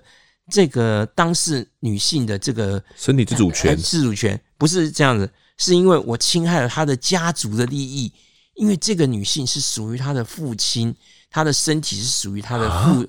[0.50, 8.12] 这个当事女性的这个身体自主权，自主权不是这样子，是因为我侵害了她的家族的利益，
[8.54, 10.94] 因为这个女性是属于她的父亲，
[11.30, 13.06] 她的身体是属于她的父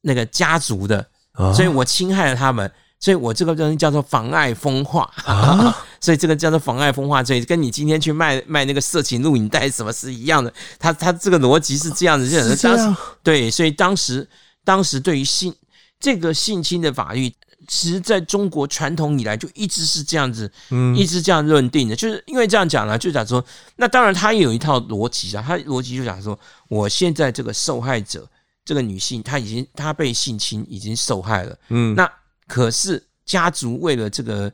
[0.00, 1.06] 那个家族的，
[1.54, 2.70] 所以我侵害了他们。
[2.98, 5.76] 所以我这个东西叫做妨碍风化啊，
[6.06, 10.54] 所以这个叫做妨碍风化罪，跟你今天去卖卖那个色情录影带什么是一样的。
[10.78, 14.28] 他他这个逻辑是这样子，就是当时对，所以当时
[14.62, 15.52] 当时对于性
[15.98, 17.28] 这个性侵的法律，
[17.66, 21.96] 其实在中国传统以来就一直是这样子，嗯，一直这样认定的。
[21.96, 23.44] 就是因为这样讲呢，就讲说，
[23.74, 26.38] 那当然他也有一套逻辑啊，他逻辑就讲说，
[26.68, 28.24] 我现在这个受害者
[28.64, 32.08] 这个女性，她已经她被性侵已经受害了，嗯，那。
[32.48, 34.52] 可是家族为了这个，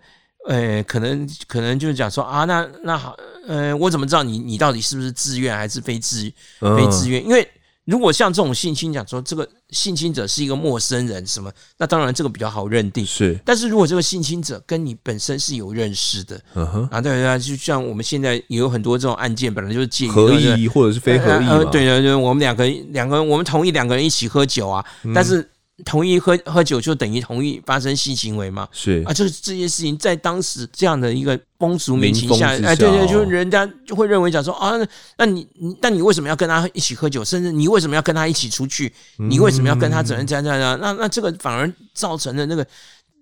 [0.48, 3.16] 呃，可能可能就是讲说啊，那那好，
[3.46, 6.22] 呃，我怎么知道你你到底是不是自愿还是非自
[6.60, 7.24] 非自愿？
[7.24, 7.48] 因为
[7.84, 13.06] 如果像这种性侵讲说这个性侵者是一个陌生人什么，那当然这个比较好认定。
[13.06, 24.84] 是，但是如果这个性侵者跟你本身是有认识的，嗯哼，啊，对对，就像我们现在也有很多这种案件，本来就是介于合意或者是非合意嘛，对对对，我们两个两个人我们同意两个人一起喝酒啊，
[25.14, 25.48] 但是。
[25.84, 28.68] 同意喝喝酒就等于同意发生性行为嘛？
[28.72, 34.86] 是啊，就是这件事情在当时这样的一个风俗民情下，下，哎，对对，就是人家就会认为讲说啊，那
[35.18, 37.24] 那你你那你为什么要跟他一起喝酒？
[37.24, 38.92] 甚至你为什么要跟他一起出去？
[39.16, 40.78] 你为什么要跟他怎样怎样怎样？
[40.80, 42.66] 那那这个反而造成了那个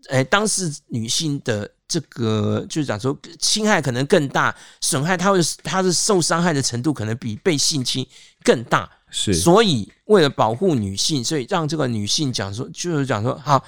[0.08, 8.06] 哎，当事女性的这个就是讲说侵害可能更大，损害她会她的受伤害的程度可能比被性侵
[8.44, 8.90] 更大。
[9.10, 13.62] 是，所以为了保护女性，所以让这个女性讲说，就是讲说，好，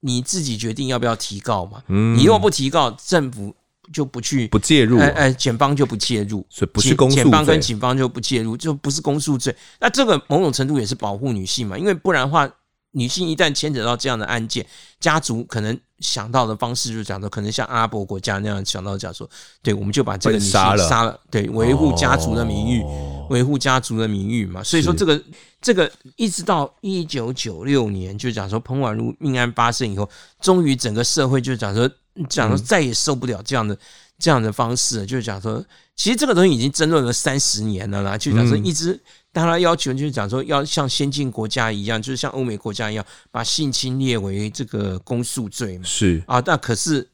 [0.00, 1.82] 你自己决定要不要提告嘛。
[1.88, 3.54] 嗯，你如果不提告，政府
[3.92, 9.54] 就不去不介入，哎哎，检方就不介入，所以不是公诉，检方跟警方就不介入，就不是公诉罪。
[9.80, 12.50] 那这个某种程度也是保护女性嘛，因为不然的话。
[12.94, 14.66] 女性一旦牵扯到这样的案件，
[15.00, 19.28] 家族可能想到的方式就是讲说，可能像阿拉伯国家那样想到讲说，
[19.62, 22.82] 对，我们就把这个女性杀了，杀了，对，维护家族的名誉，
[23.30, 24.62] 维护家族的名誉嘛。
[24.62, 25.22] 所以说，这个
[25.60, 31.88] 这个一直到一九九六年，就讲说彭婉如命案发生以后，终于整个社会就讲说，
[32.28, 33.78] 讲说再也受不了这样的
[34.18, 39.00] 这样的方式，就是讲说，其实这个东西已经争论了三十年了啦，就讲说一直。
[39.32, 45.84] 当他要求就是讲说，要像先进国家一样，就是像欧美国家一样，把性侵列为这个公诉罪嘛。
[45.84, 47.08] 是啊，但可是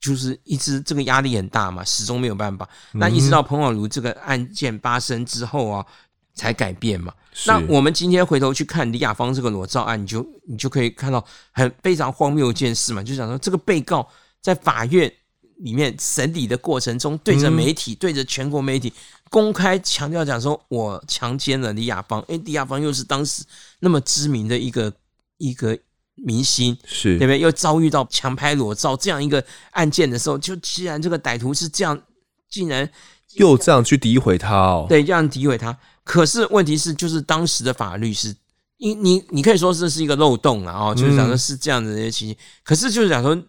[0.00, 2.66] 就是一直这个压力很大嘛，始终没有办法。
[2.92, 5.84] 那一直到彭婉如这个案件发生之后啊，
[6.34, 7.12] 才改变嘛。
[7.44, 14.08] 那我们今天回头去看李雅芳这个裸照案，你就你就可以看到很非常荒谬一件事嘛，就讲说这个被告
[14.40, 15.12] 在法院
[15.58, 18.90] 里面审理的过程中，对着媒体，对着全国媒体。
[19.30, 23.44] 公开强调讲说，我强奸了李雅芳，因为，李雅芳又是当时
[23.78, 24.92] 那么知名的一个
[25.38, 25.78] 一个
[26.16, 27.38] 明星，是对不对？
[27.38, 31.98] 又遭遇到强拍裸照这样一个案件的时候，就既然这个歹徒是这样，
[32.50, 32.90] 竟然
[33.34, 35.78] 又这样去诋毁他哦，对，这样诋毁他。
[36.02, 38.34] 可是问题是，就是当时的法律是，
[38.78, 42.36] 你你你可以说这是一个漏洞了哦，就是讲说是这样的一些情形。
[42.64, 43.40] 可是就是讲说。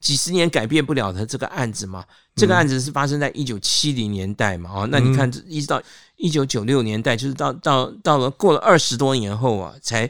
[0.00, 5.82] 几十年改变不了的这个案子嘛，这个案子是发生在一九七零年代嘛，哦，那你看，一直到
[6.16, 10.06] 一九九六年代，就是到到到了过了二十多年后啊，才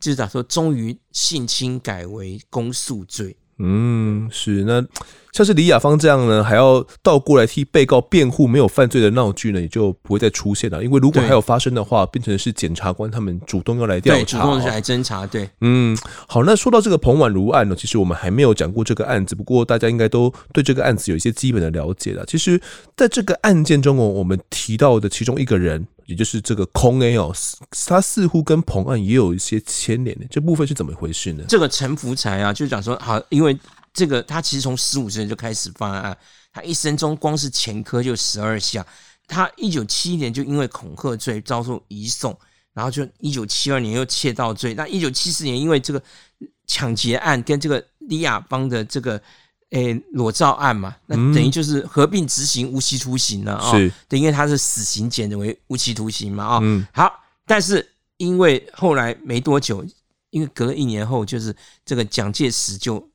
[0.00, 3.36] 就是咋说，终于性侵改为公诉罪。
[3.58, 4.84] 嗯，是那。
[5.32, 10.84] 像是李雅芳这样呢，还要倒过来替被告辩护，没有犯罪的闹剧呢，也就不会再出现了。
[10.84, 15.26] 因为如果还有发生的话，变成是检察官他们主动要来调查，主动来侦查。
[15.26, 15.96] 对，嗯，
[16.28, 22.26] 好，那说到这个彭婉如案呢，其实我们还没有讲过这个案子，不过大家应该都对这个案子有一些基本的了解了。
[22.26, 22.60] 其实，
[22.94, 27.32] 在这个案件中哦，我们提到的其中一个人，也就是这个空 A 哦，
[27.86, 31.44] 他似乎跟彭案也有一些牵连的，这部分是怎么回事呢？
[31.48, 33.58] 这个陈福才啊，就讲说好，因为。
[33.92, 36.16] 这个他其实从十五岁就开始犯案，
[36.52, 38.84] 他一生中光是前科就十二项。
[39.28, 42.36] 他一九七一年就因为恐吓罪遭受移送，
[42.72, 44.74] 然后就一九七二年又窃盗罪。
[44.74, 46.02] 那一九七四年因为这个
[46.66, 49.20] 抢劫案跟这个李亚邦的这个
[49.70, 53.70] 诶裸照案嘛，那等于就是合并执行无期徒刑了啊。
[53.70, 56.58] 是，等于他是死刑减为无期徒刑嘛啊。
[56.62, 56.86] 嗯。
[56.92, 57.12] 好，
[57.46, 59.84] 但是因为后来没多久。
[60.30, 63.06] 因为隔了一年后，就是这个蒋介石就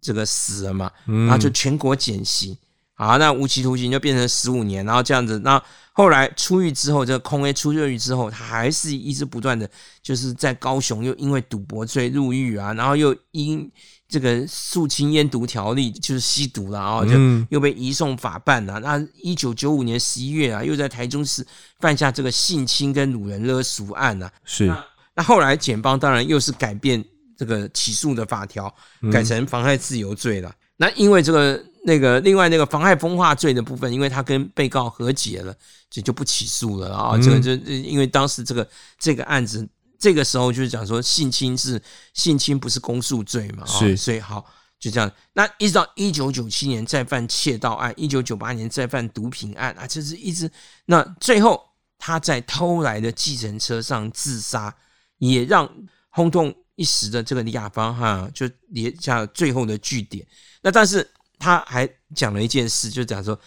[0.00, 2.56] 这个死了嘛，嗯然后就全国减刑，
[2.94, 9.68] 好，那无期徒刑就变成十五年，然后这样子，那后来出狱之后，这个空 A 出狱之后，他还是一直不断的，
[10.02, 13.70] 就是在高雄又因为赌博罪入狱啊，然后又因
[14.08, 17.12] 这个肃清烟毒条例就是吸毒了啊，就
[17.48, 18.80] 又被移送法办了。
[18.80, 21.46] 那一九九五年十一月啊，又在台中市
[21.78, 24.30] 犯下这个性侵跟掳人勒赎案啊。
[24.44, 24.72] 是。
[25.16, 27.04] 那后来检方当然又是改变
[27.36, 28.74] 这个起诉的法条，
[29.12, 30.48] 改成妨害自由罪了。
[30.48, 35.54] 嗯、那因为这个那个另外那个妨害风化罪的部分，因为他跟被告和解了，
[35.90, 37.18] 这就，就不起诉了啊。
[37.18, 38.68] 这个就因为当时这个
[38.98, 39.68] 这个案子。
[39.96, 41.80] 这个时候就是讲说性侵是
[42.12, 44.44] 性侵不是公诉罪嘛，是，所以好
[44.78, 45.10] 就这样。
[45.32, 50.50] 那一直到一九九七年再犯窃盗案，一九九八年再犯毒品案啊，就是一直
[50.84, 51.58] 那最后
[51.96, 54.74] 他在偷来的计程车上自杀，
[55.18, 55.70] 也让
[56.10, 60.26] 轰动一时的这个李雅芳哈就留下最后的据点。
[60.62, 61.08] 那但是
[61.38, 63.38] 他还讲了一件事，就讲说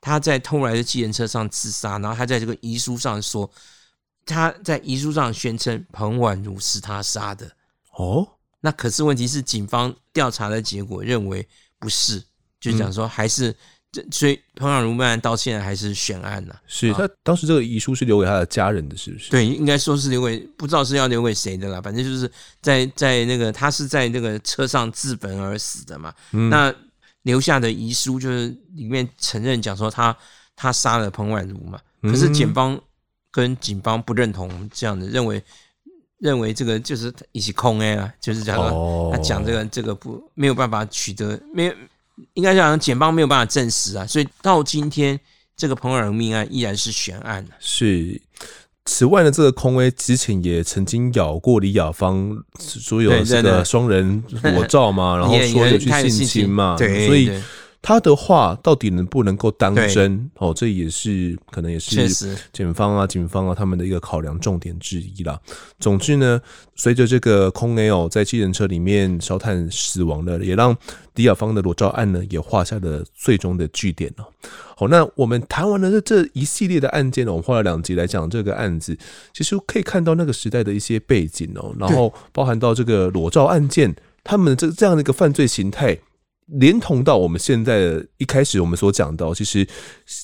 [0.00, 3.50] 他在偷来的计程车上自杀，然后他在这个遗书上说。
[4.24, 7.50] 他在遗书上宣称彭婉如是他杀的
[7.96, 8.24] 哦，
[8.60, 11.44] 那可是问题是警方调查的结果认为
[11.80, 12.22] 不是，
[12.60, 13.52] 就讲说还是
[13.92, 16.54] 这，所以彭婉如案到现在还是悬案呢。
[16.66, 19.30] 是他当时这个遗书是留给他的家人的，是不是？
[19.30, 21.80] 对，应该说是留给不知道是要留给谁的啦。
[21.80, 22.28] 反正就是
[22.60, 26.12] 在在那个他是在那个车上自焚而死的嘛。
[26.50, 26.74] 那
[27.22, 30.16] 留下的遗书就是里面承认讲说他
[30.56, 31.78] 他杀了彭婉如嘛。
[32.02, 32.80] 可是检方。
[33.34, 35.42] 跟警方不认同这样的，认为
[36.18, 41.74] 认为这个就是一起空 A 啊，就是讲说他讲这个这个不没有办法取得，没有
[42.34, 45.18] 应该讲检方没有办法证实啊，所以到今天
[45.56, 47.46] 这个彭婉如命案依然是悬案。
[47.58, 48.20] 是，
[48.84, 57.30] 此外呢，这个空威之前也曾经咬过李雅芳，说有这个双人裸照嘛， 然后说有去性侵嘛，对，所以。
[57.82, 60.30] 他的话到底能不能够当真？
[60.36, 65.38] 哦，这也是可能也是检方啊、警方啊他们的一个考量重点之一啦。
[65.80, 66.40] 总之呢，
[66.76, 70.76] 随着这个空 A 哦在计程车里面烧炭死亡了，也让
[71.12, 74.24] 迪亚方的裸照案呢也画下了最终的句点哦。
[74.76, 78.96] 好，那我们谈完了这这一系列的案件呢，我们花了两集来讲这个案子，
[79.34, 85.98] 其实可以看到那个时代的一些背景哦，然后包含到这个裸照案件，他们这这样的一个犯罪形态。
[86.46, 89.66] 连同到我们现在的一开始我们所讲到，其实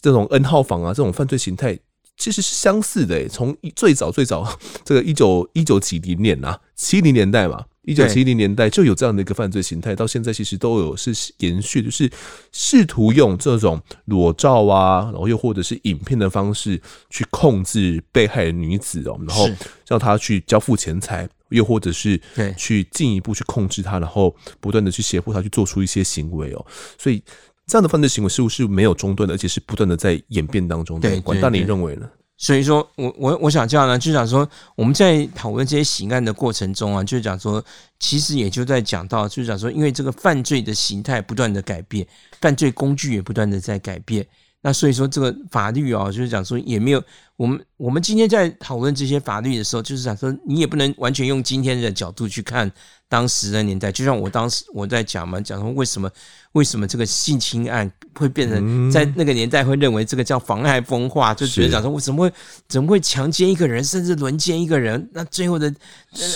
[0.02, 1.78] 这种 N 号房啊，这种犯罪形态
[2.16, 3.28] 其实是相似的诶。
[3.28, 12.10] 从最早最早 这个一九一九几零年啊，七零年代嘛，一九七零年代就有这样的一个犯罪形态，到现在其实都有是延续，就是
[12.52, 19.48] 试图用这种裸照啊，然后又或者是影片的方式去控制被害的女子哦，然后
[19.86, 21.28] 让她去交付钱财。
[21.50, 22.20] 又或者是
[22.56, 26.66] 去进一步去控制他，然后不断的去胁迫他去做出一些行为哦，
[26.98, 27.22] 所以
[27.66, 31.20] 这样的犯罪行为似乎是没有中断的，而且是不断的在演变当中的。
[31.20, 32.08] 管大，你认为呢？
[32.36, 37.64] 所以说我我我想这样呢，就想说我们在讨论这些刑案的过程中啊，就是讲说，
[37.98, 42.06] 其实也就在讲到，就是讲说，因为这个犯罪的形态不断的改变，
[42.40, 44.24] 犯罪工具也不断的在改变，
[44.60, 47.02] 那所以说这个法律啊，就是讲说也没有。
[47.38, 52.70] 我们我们今天在讨论这些法律的时候，就是想说，你也不能完全用今天的角度去看
[53.08, 53.92] 当时的年代。
[53.92, 56.10] 就像我当时我在讲嘛，讲说为什么
[56.52, 62.32] 为什么这个性侵案会变成在那个年代会认为这个叫妨碍风化，就觉得讲说为什么会
[62.66, 65.08] 怎么会强奸一个人，甚至轮奸一个人？
[65.12, 65.72] 那最后的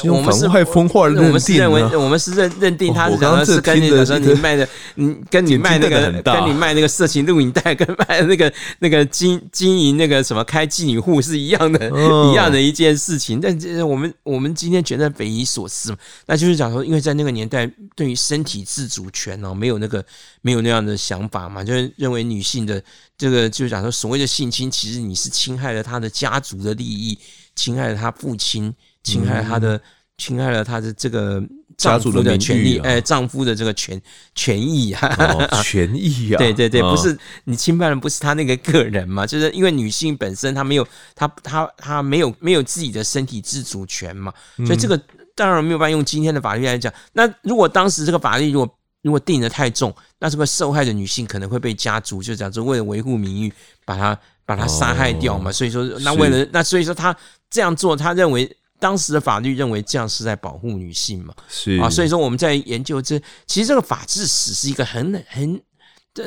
[0.05, 11.03] 我们是妨害风化，我们是认为我们是认认定他是讲是跟你讲说你卖的，你，跟你卖那个跟你卖那个色情录影带，跟卖那个那个经经营那个什么开妓女。
[11.03, 11.89] 女户是一样的，
[12.31, 17.67] 一样的一件事情，但这我们我们今天觉得匪夷所思嘛，那就是讲说，因为在那个年代，
[17.97, 20.05] 对于身体自主权哦，没有那个
[20.43, 22.85] 没有那样的想法嘛，就是认为女性的
[23.17, 27.19] 这个就是讲说，所谓的性侵，其实你是侵害了她的家族的利益，
[27.57, 28.71] 侵害了她父亲，
[29.03, 29.81] 侵害了她的，
[30.19, 31.43] 侵害了她的这个。
[31.83, 34.01] 丈夫的权利，哎，丈夫的这个权
[34.35, 39.27] 权益啊，权益啊， 对对对，不是你侵犯的不是他那个个人嘛？
[39.27, 44.33] 就是因为女性本身她没有，她她她没有没有自己的身体自主权嘛，
[44.65, 45.01] 所以这个
[45.35, 46.93] 当然没有办法用今天的法律来讲。
[47.13, 53.53] 那如果当时这个法律如果如果定得太重，那这个受害的女性可能会被家族就讲说为了维护名誉，
[53.85, 54.17] 把她
[54.47, 55.51] 把她杀害掉嘛。
[55.51, 57.17] 所以说，那为了那所以说她
[57.51, 58.57] 这样做，她认为。
[58.83, 61.33] 当时的法律认为这样是在保护女性嘛？
[61.49, 63.17] 是啊，所以说我们在研究这，
[63.47, 65.63] 其实这个法治史是一个很很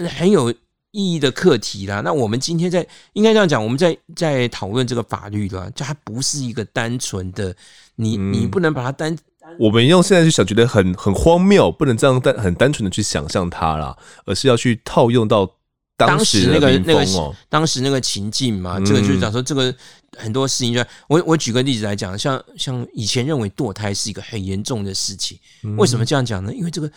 [0.08, 0.50] 很有
[0.92, 2.00] 意义的课题啦。
[2.00, 7.54] 那我们今天在应该这样讲，我们在在讨论这个法律的，就它不是一个单纯的，
[7.98, 15.52] 你你不能把它单单我们用现在去想，觉得很很荒谬，不能这样单很单纯的去想象它啦，而是要去套用到
[15.98, 18.80] 当时那个那个当时那个情境嘛。
[18.80, 19.74] 这个就是讲说，这个
[20.18, 25.40] 很多事情就，就我我举个例子来讲，像像以前认为堕胎是一个很严重的事情，
[25.78, 26.54] 为什么这样讲呢？
[26.54, 26.92] 因为这个，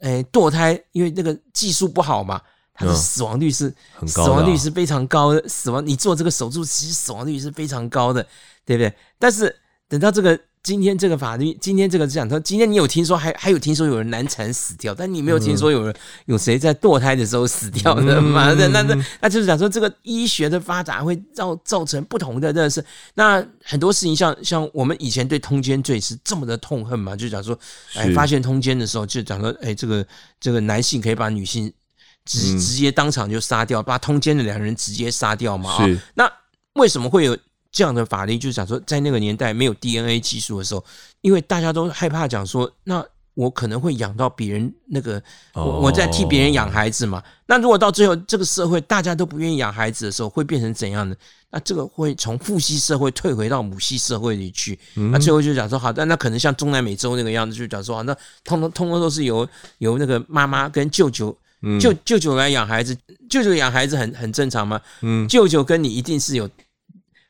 [0.00, 2.40] 诶，堕胎因为那个技术不好嘛。
[2.80, 5.48] 它的死亡率是很高，死亡率是非常高的。
[5.48, 8.24] 死亡，你做这个手术，其实死亡率是非常高的，
[8.64, 8.94] 对不对？
[9.18, 9.52] 但是
[9.88, 10.38] 等到这个
[10.68, 15.94] 今天这个法律，今天这个讲说，今天你有听说还还有听说有人难产死掉，但你没有听说有人
[16.26, 18.52] 有谁在堕胎的时候死掉的嘛？
[18.52, 22.84] 那那那那就是讲说，这个医学的发展会造造成不同的认识。
[23.14, 27.16] 那很多事情像像我们以前对通奸罪是这么的痛恨嘛？
[27.16, 27.58] 就讲说，
[27.94, 30.06] 哎，发现通奸的时候就讲说，哎，这个
[30.38, 31.72] 这个男性可以把女性。
[32.26, 35.72] 直直接当场就杀掉，把通奸的两个人直接杀掉嘛？
[35.72, 36.30] 啊，那
[36.74, 37.34] 为什么会有
[37.70, 38.38] 这样的法律？
[38.38, 40.84] 就是讲说，在那个年代没有 DNA 技术的时候，
[41.20, 43.04] 因为大家都害怕讲说，那
[43.34, 45.22] 我可能会养到别人那个，
[45.54, 47.22] 我我在替别人养孩子嘛。
[47.46, 51.14] 那如果到最后这个社会大家都不愿意养孩子的时候，会变成怎样呢？
[51.50, 54.78] 那这个会从父系社会退回到母系社会里去。
[55.12, 58.14] 那最后就讲说，好，但那可能像中南美洲那个样子，就讲说，那
[58.44, 59.48] 通通通通都是由
[59.78, 61.36] 由那个妈妈跟舅舅。
[61.80, 62.96] 舅舅舅来养孩子，
[63.28, 64.80] 舅舅养孩子很很正常吗？
[65.00, 66.48] 嗯，舅舅跟你一定是有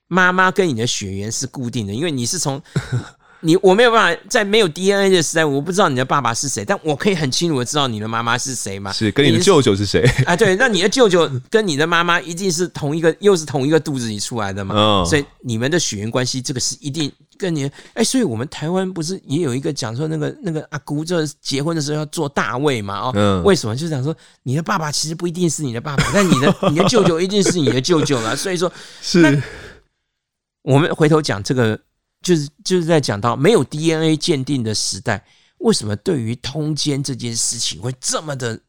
[0.09, 2.61] 妈妈跟你的血缘是固定的，因为你是从
[3.41, 8.91] 你我没有办法在没有 DNA 的时代，我不知道你的爸爸是谁，但我可以很清楚的知道你的妈妈是谁嘛？
[8.93, 10.03] 是跟你的舅舅是谁？
[10.27, 14.75] 啊，对，那你的舅舅跟你的妈妈一定是同一个，又是同一个肚子里出来的嘛？
[14.77, 17.13] 嗯，所以你们的血缘关系，这个是一定。
[17.39, 22.99] 跟你哎，所以我们台湾不是也有一个讲说那个那个阿姑，这结婚的时候要做大位嘛？
[22.99, 23.77] 哦，嗯、为什么？
[23.77, 28.35] 就是讲说你的爸爸其实不一定是你的爸爸，但你的你的舅舅一定是你的舅舅了。
[28.35, 28.69] 所以说，
[29.01, 29.41] 是
[30.69, 31.81] 我们回头讲这个，
[32.21, 35.25] 就是就是在讲到没有 DNA 鉴定的时代，
[35.61, 38.61] 为什么对于通奸这件事情会这么的？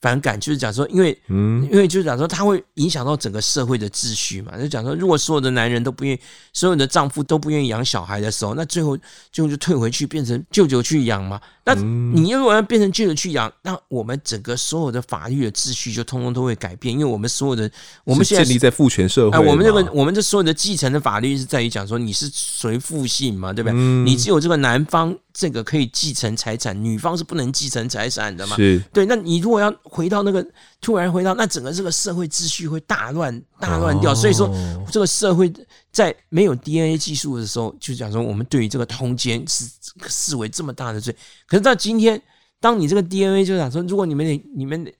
[0.00, 4.56] 反感就是讲说，因为，因为就是讲说，它会影响到整个社会的秩序嘛。
[4.56, 6.20] 就讲说，如果所有的男人都不愿意，
[6.52, 8.96] 所有的丈夫都不愿意养小孩的时候，那最后
[9.32, 11.40] 最后就退回去变成舅舅去养嘛。
[11.64, 17.70] 那你如果要变成舅舅去养，那我们整个所有的法律的秩序就通通都会改变，因为我们所有的
[18.04, 23.78] 我们现在建立在父权社会，哎，我们这个我们这所有的继承的法律是在于讲说，你是随父姓嘛，对不对？
[23.78, 25.14] 你只有这个男方。
[25.30, 28.56] 这个可以继承财产，女方是不能继承财产的嘛？
[28.56, 29.06] 是对。
[29.06, 30.46] 那你如果要回到那个，
[30.80, 34.12] 突然回到那整个这个社会秩序会大乱大乱掉。
[34.12, 34.48] 哦、所以说，
[34.90, 35.52] 这个社会
[35.90, 39.64] 在没有 DNA 技术的时候，就讲说我们对于这个通奸是
[40.06, 41.14] 视为这么大的罪。
[41.46, 42.20] 可是到今天，
[42.60, 44.94] 当你这个 DNA 就讲说，如果你们得你们得。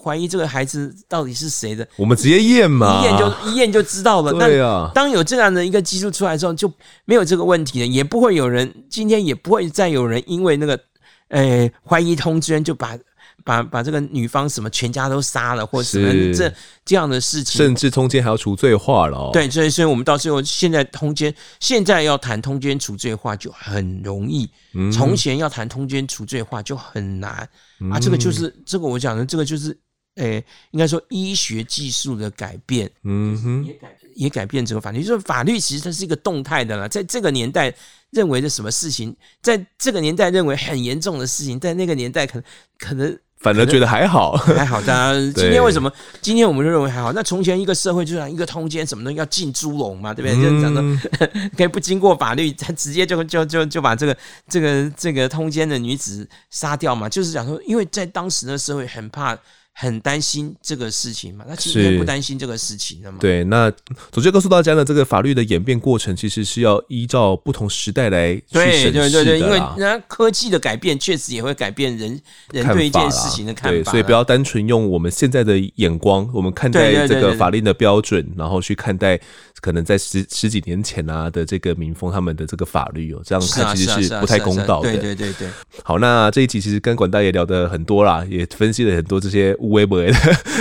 [0.00, 1.84] 怀疑这个孩子到底是谁的？
[1.96, 4.32] 我们直接验嘛，一验就一验就知道了。
[4.34, 6.72] 对啊，当有这样的一个技术出来之后，就
[7.06, 10.78] 没有这个问题了，也不会有人今天也不会再有人因为那个
[11.26, 12.96] 呃怀疑通奸就把
[13.44, 16.52] 把把这个女方什么全家都杀了，或者什么这
[16.84, 19.30] 这样的事情，甚至通奸还要除罪化了哦。
[19.32, 24.50] 对，所以所以我们到最后现在通奸，现在要谈通奸除罪化就很容易，
[24.92, 27.48] 从前要谈通奸除罪化就很难。
[27.90, 29.70] 啊，这个就是这个我讲的，这个就是，
[30.16, 35.02] 诶、欸，应该说医学技术的改变，嗯哼，也改也改变这个法律。
[35.02, 37.74] 就是法律其实它是一个动态的了，在这个年代
[38.10, 42.44] 认为的什么事情，在这个年代认为很严重的事情，在那个年代可能
[42.78, 43.18] 可能。
[43.40, 44.80] 反而觉得还好，还好。
[44.82, 45.90] 大家 今天为什么？
[46.20, 47.12] 今天我们就认为还好。
[47.12, 50.50] 那从前一个社会，就像一个通奸，什么东西要浸猪笼嘛，对不对？
[50.50, 50.82] 就讲说
[51.56, 54.16] 可以不经过法律，他直接就就就就把这个
[54.48, 57.08] 这个这个通奸的女子杀掉嘛。
[57.08, 59.36] 就是讲说，因为在当时的社会很怕。
[59.80, 61.42] 很担心这个事情嘛？
[61.48, 63.16] 那今天不担心这个事情的嘛？
[63.18, 63.72] 对，那
[64.12, 68.92] 总结告诉大家呢，这个法律的演变过程其实是要依照不同时代来去审视的。
[68.92, 72.20] 对对对对，因为那科技的改变确实也会改变人
[72.52, 73.70] 人对一件事情的看法。
[73.70, 79.18] 对，所以不要单纯用我们现在的眼光，我们看待这个法令的标准，然后去看待
[79.60, 84.90] 可能在十十几年前啊的这个民风他们的这个法律哦，这样看其实是不太公道的。
[84.90, 85.48] 对对对对。
[85.82, 89.56] 好，那这一集其实跟管大爷聊得很多啦，也分析了很多这些。
[89.60, 90.12] 微博的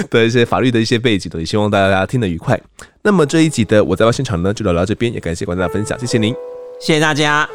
[0.09, 2.59] 的一些法律的一些背景，也希望大家听得愉快。
[3.01, 6.33] 那么这一集的我在外现场呢，就聊到这边，也感谢管大家分享，谢谢您，
[6.79, 7.49] 谢谢大家。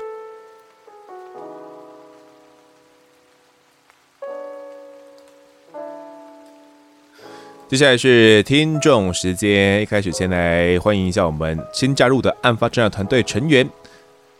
[7.74, 13.68] 接下来是听众时间，一开始先来欢迎一下我们新加入的案发侦查团队成员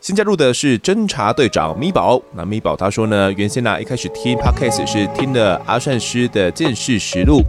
[0.00, 7.40] 新加入的是侦查队长咪宝，那咪宝他说呢，原先呢、一开始听 Podcast 是听了阿善师的《见识实录》，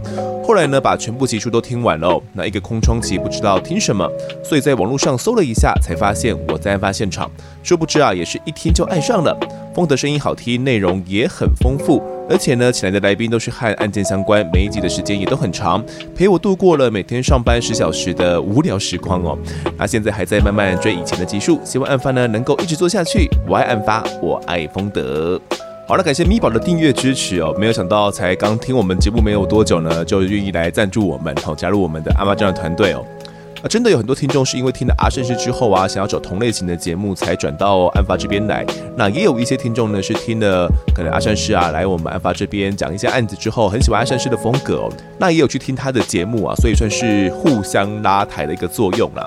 [0.44, 4.10] 后来呢把全部集数都听完了，那一个空窗期不知道听什么，
[4.42, 7.30] 所以在网络上搜了一下，才发现我在案发现场，
[7.62, 9.38] 殊不知啊也是一听就爱上了。
[9.72, 15.84] 风的声音好听，内容也很丰富，而且呢，请来的来宾都是和案件相关，每一集的时间也都很长，
[16.14, 19.38] 陪我度过了每天上班十小时的无聊时光哦。
[19.78, 23.28] 那现在还在慢慢追以前的集数，希望案发呢能够一直做下去。
[23.48, 25.40] 我爱案发，我爱丰德。
[25.88, 27.54] 好了，感谢咪宝的订阅支持哦。
[27.56, 33.06] 没有想到才刚听我们节目没有多久呢，就愿意来赞助我们，好加入我们的案发侦团队哦。
[33.62, 38.64] 啊，真的有很多听众是因为听了阿善师之后啊，想要找同类型的节目才转到案发这边来。
[38.96, 44.92] 那也有一些听众呢是听了可能阿善师啊来我们案发这边讲一些案子之后，很喜欢阿善师的风格哦。
[45.18, 49.26] 那也有去听他的节目啊，所以算是互相拉抬的一个作用啦。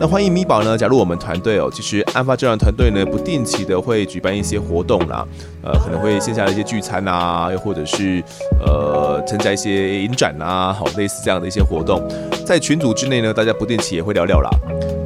[0.00, 1.68] 那欢迎米宝呢加入我们团队哦。
[1.72, 5.26] 其实案发侦团队呢不定期的会举办一些活动啦，
[5.62, 8.22] 呃，可能会线下的一些聚餐啊，又或者是
[8.64, 12.06] 呃参加一些影展啊，好类似这样的一些活动，
[12.46, 14.50] 在群组之内呢，大家不定期也会聊聊啦。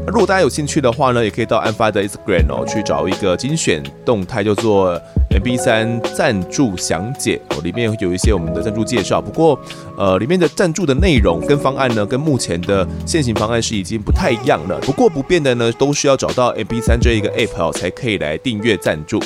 [0.09, 5.01] 如果大家有兴趣的话呢，也可以到案发的 Instagram 哦，去找一个精选动态，叫做
[5.31, 9.23] MB 三赞助详解哦，里面有一些我们的赞助介绍。
[9.23, 9.59] 不过，
[9.97, 14.79] 呃，里面的赞助的内容跟方案呢，跟目前的现行方案是已经不太一样了。
[14.81, 19.21] 不过不变的呢，都需要找到 MB 三这一个 App 哦，才可以来订阅赞助。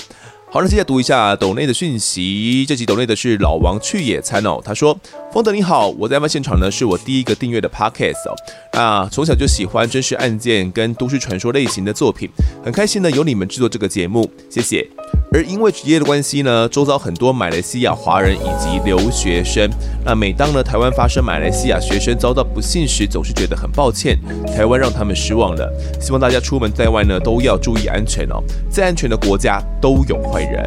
[0.57, 2.65] 好，那接下来读一下抖内的讯息。
[2.67, 4.59] 这集抖内的是老王去野餐哦。
[4.65, 4.99] 他说
[5.31, 8.35] ：“丰德你好，我在案发现场呢，是我第一个订阅的 Podcast 哦。
[8.73, 12.31] 那从小就喜欢真实案件跟都市传说类型的作品，
[12.65, 14.89] 很开心呢有你们制作这个节目，谢谢。”
[15.33, 19.69] 而因为职业的关系呢，周遭很多马来西亚华人以及留学生。
[20.07, 25.71] 那每当呢台湾发生马来西亚学生遭到不幸时，总是觉得很抱歉，台湾让他们失望了。
[26.01, 30.67] 希望大家出门在外呢都要注意安全哦，在安全的国家都有坏人。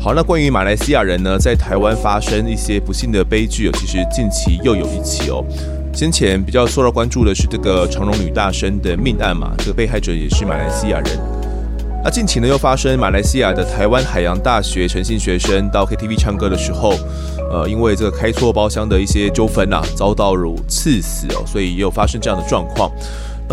[0.00, 5.44] 好，那关于马来西亚人呢在台湾发生一些不幸的悲剧，其实近期又有一起哦。
[5.94, 11.18] 先前比较受到关注的是这个长荣女大生的命案嘛，这个被害者也是马来西亚人。
[12.02, 16.94] 那近期呢，又发生马来西亚的台湾海洋大学诚信学生到 KTV 唱歌的时候，
[17.52, 22.90] 呃，因为这个开错包厢的一些纠纷呐，遭到如刺死哦，所以也有发生这样的状况。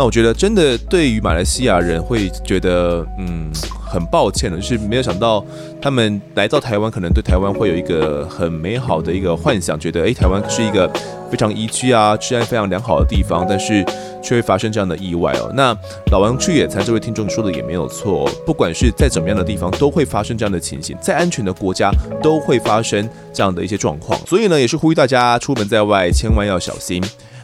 [0.00, 3.52] 那我觉得，真的对于马来西亚人会觉得，嗯。
[3.90, 5.44] 很抱歉的，就是没有想到
[5.82, 10.88] 他们来到台湾，可能对台湾会有一个很美好的一个幻想，觉得诶，台湾是一个
[11.28, 13.84] 非常宜居啊，治安非常良好的地方，但是
[14.22, 15.50] 却会发生这样的意外哦。
[15.56, 15.76] 那
[16.12, 21.90] 老王去野餐这位听众说的也没有错，不管是在怎么样的地方，都会发生这样的情形，在安全的国家
[22.22, 27.02] 都会发生这样的一些状况，所以呢，也是呼吁大家出门在外千万要小心。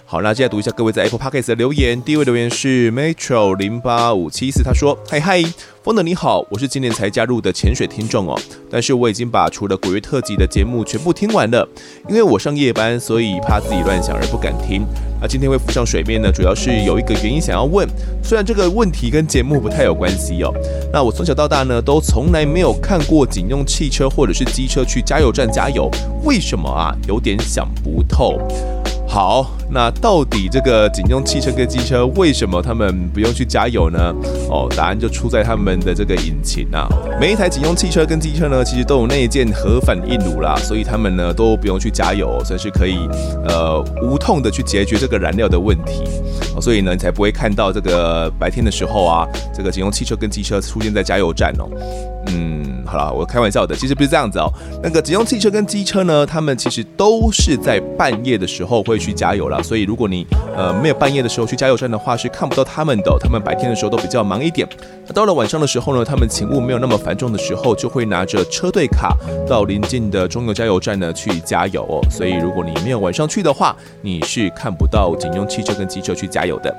[0.08, 2.00] 好，那接下来读一下各位在 Apple Podcast 的留言。
[2.00, 5.42] 第一位留言是 Metro 零八五七四，他说：“嗨嗨，
[5.82, 8.38] 风的你好，我是今年才加入的潜水听众哦，
[8.70, 11.68] 但是我已经把除了鬼月特辑的节目全部听完了，
[12.08, 14.86] 因为我上夜班，所以怕自己乱想而不敢听。
[15.20, 17.84] 那今天会浮上水面呢，主要是有一个原因想要问，
[18.22, 20.54] 虽然这个问题跟节目不太有关系哦。
[20.92, 25.90] 那我从小到大呢，都从来没有看过警用汽车或者是机车去加油站加油，
[26.22, 26.94] 为什么啊？
[27.08, 28.38] 有点想不透。”
[29.16, 34.14] 好，那到底这个警用汽车跟机车为什么他们不用去加油呢？
[34.51, 36.86] 哦，答案就出在他们的这个引擎啊。
[37.18, 43.09] 每一台警用汽车跟机车呢，其实都有内建核反应炉啦，所以他们呢都不用去加油，算是可以
[43.48, 46.02] 呃无痛的去解决这个燃料的问题。
[46.55, 51.64] 哦，所以呢，你才不会看到这个白天的时候啊，这个警用汽车跟机车出现在加油站哦。
[52.28, 54.52] 嗯，好了，我开玩笑的，其实不是这样子哦。
[54.82, 59.62] 那个警用汽车跟机车呢，他们其实都是在半夜的时候会去去加油了。
[59.62, 60.26] 所以如果你
[60.56, 63.16] 呃没有半夜的时候去加油站的话，是看不到他们的。
[63.20, 64.68] 他们白天的时候都比较忙一点。
[65.06, 69.16] 那到了晚上的时候呢，他们勤务没有那么繁重的时候，就会拿着车队卡
[69.48, 72.00] 到临近的中油加油站呢去加油。
[72.10, 76.76] 所以如果你没有晚上去的话，你是看不到警用汽车跟机车去加油的。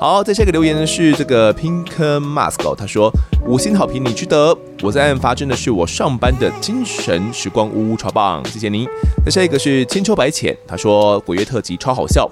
[0.00, 3.12] 好，在下一个留言呢是这个 Pink Mask，他说
[3.44, 4.56] 五星好评，你值得。
[4.80, 8.86] 我在案发真的是我上班的精神时光屋，超棒，谢谢您。
[9.24, 12.30] 那下一个是千秋白浅，他说鬼月特辑超好笑。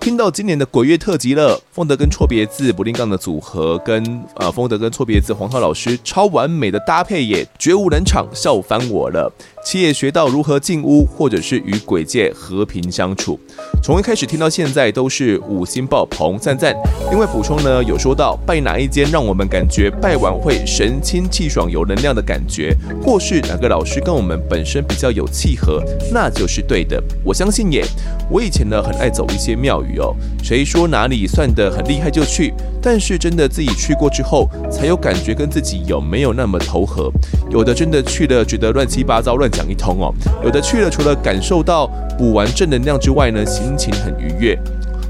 [0.00, 9.32] 听到今年的鬼月特辑了，丰德跟错别字不定杠的组合，跟呃丰德跟错别字黄涛老师超完美的搭配也绝无冷场，笑翻我了。
[9.64, 13.36] 七也学到如何进屋，或者是与鬼界和平相处。
[13.82, 16.72] 从一开始听到现在都是五星爆棚，赞赞。
[17.10, 25.82] 另外补充呢，有说到拜哪一间让我们感觉拜完会神清气爽、有能量的感觉，或是哪个老师跟我们本身比较有契合，
[26.12, 27.02] 那就是对的。
[27.24, 27.84] 我相信耶。
[28.30, 29.85] 我以前呢很爱走一些庙宇。
[29.92, 30.14] 宇哦。
[30.42, 32.52] 谁说哪里算得很厉害就去？
[32.82, 37.10] 但是真的自己去过之后，才有感觉跟自己有没有那么投合。
[37.50, 40.14] 有的真的去了，觉得乱七八糟乱讲一通哦。
[40.44, 41.86] 有的去了，除了感受到
[42.16, 44.58] 补完正能量之外呢，心情很愉悦。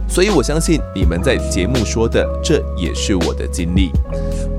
[0.08, 3.90] 所以我相信你们在节目说的，这也是我的经历。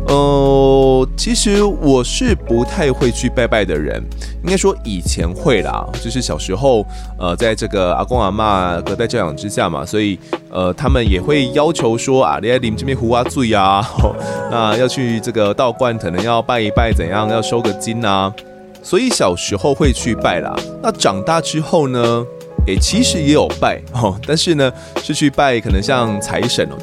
[0.08, 4.02] 呃，其实我是不太会去拜拜的人，
[4.42, 6.86] 应该说以前会啦，就是小时候，
[7.20, 10.18] 呃，在这个阿公阿嬷隔代教养之下嘛，所以
[10.50, 13.86] 呃，他们也会要求说啊，你在你们这边胡啊醉啊，
[14.50, 18.34] 那要去这个道观，可能要拜一拜，怎样要收个金啊，
[18.82, 20.56] 所以小时候会去拜啦。
[20.82, 22.26] 那长大之后呢，
[22.68, 24.72] 诶，其实也有拜 哦，但是呢，
[25.04, 26.78] 是去拜可能像财神哦。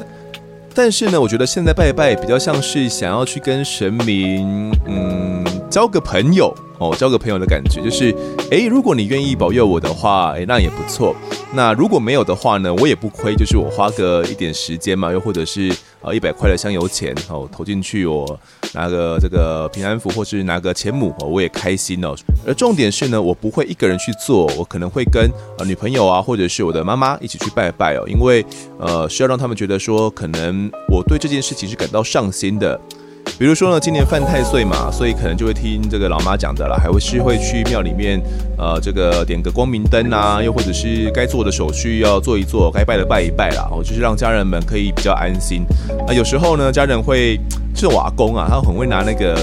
[0.73, 6.53] 但是呢，我觉得现在拜拜比较像是想要去跟神明，嗯，交个朋友。
[6.77, 8.13] 哦，交个朋友的感觉就是，
[8.51, 11.15] 诶，如果你愿意保佑我的话，诶，那也不错。
[11.53, 18.37] 那如果没有的话呢，我也不亏，就是我花个一点时间嘛，又或者是呃一百块的香油钱哦投进去，我
[18.73, 22.13] 拿个这个平安符，或是拿个钱母，哦，我也开心哦。
[22.45, 28.45] 而重点是呢，我不会一个人去做，我可能会跟呃女朋友啊，或者是我的妈妈一起去拜拜哦，因为
[28.77, 32.77] 呃需要让他们觉得说，可能我对这件事情是感到上心的。
[33.37, 38.21] 比如说呢，今年犯太岁嘛，所以可能就会听这个老妈讲的了，还会是会去庙里面，
[38.57, 45.65] 呃，这个点个光明灯啊，又或者是该做的手续要做一做，该拜的拜一拜啦，哦，就是让家人们可以比较安心。
[46.07, 47.37] 啊有时候呢，家人会，
[47.73, 49.35] 就是瓦工啊，他很会拿那个。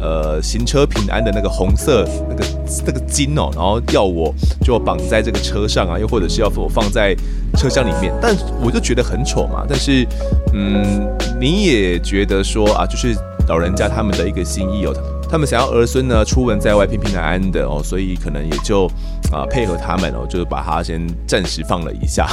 [0.00, 2.44] 呃，行车平安的那个红色那个
[2.86, 7.14] 那个金哦，然后要我就绑在这个车上啊，又或者是要我放在
[7.56, 9.64] 车厢里面，但我就觉得很丑嘛。
[9.68, 10.06] 但是，
[10.54, 11.08] 嗯，
[11.40, 13.16] 你也觉得说啊，就是
[13.48, 14.94] 老人家他们的一个心意哦，
[15.28, 18.86] 他们想要儿孙呢出门在外平平安安的哦，所以可能也就
[19.32, 22.28] 啊配合他们哦，就是把他先暂时放了一下。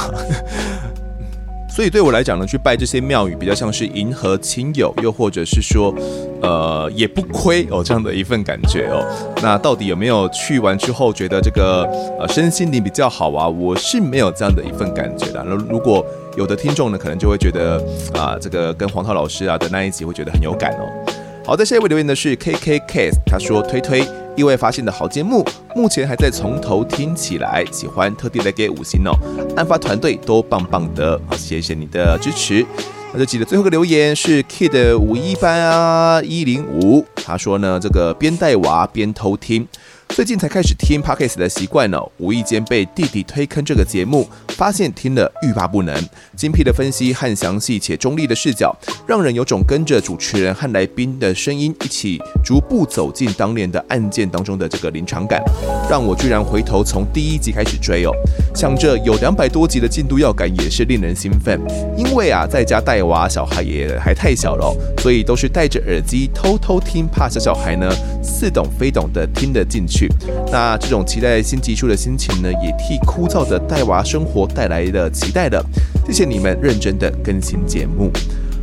[1.76, 5.94] 所以对我来讲呢，去拜这些庙宇比较像是迎合亲友，又或者是说，
[6.40, 9.04] 呃，也不亏哦这样的一份感觉哦。
[9.42, 11.82] 那到底有没有去完之后觉得这个
[12.18, 13.46] 呃身心灵比较好啊？
[13.46, 15.44] 我是没有这样的一份感觉的。
[15.46, 16.02] 那如果
[16.38, 17.76] 有的听众呢，可能就会觉得
[18.14, 21.12] 啊，这个跟黄涛老师啊的那一集会觉得很有感哦。
[21.46, 24.04] 好的，下一位留言的是 K K K，他说推推。
[24.34, 25.46] 意外发现的好节目，
[25.76, 29.12] 目前还在从头听起来，喜欢特地来给五星哦。
[29.56, 32.66] 案发团队都棒棒的，好，谢谢你的支持。
[33.12, 39.66] 那就记得最后一个留言是 Kid 五一班啊一零五，他说呢，这个边带娃边偷听。
[40.08, 45.94] 最近才开始听 Podcast 的习惯呢，无意间被弟弟推坑这个节目，发现听了欲罢不能。
[46.34, 48.74] 精辟的分析和详细且中立的视角，
[49.06, 55.42] 让人有种跟着主持人和来宾的声音一起逐步走进当年的案件当中的这个临场感，
[55.90, 58.10] 让我居然回头从第一集开始追哦。
[58.54, 61.60] 想着有两百多集的进度要赶，也是令人兴奋。
[61.94, 67.86] 因为啊，在家带娃，小孩也还太小了，所以都是戴着耳机偷偷听，怕小小孩呢
[68.22, 69.95] 似懂非懂的听得进去。
[69.96, 70.12] 去
[70.52, 75.64] 那这种期待新技术的心情呢，也替枯燥的带娃生活带来了期待的。
[76.04, 78.12] 谢谢你们认真的更新节目，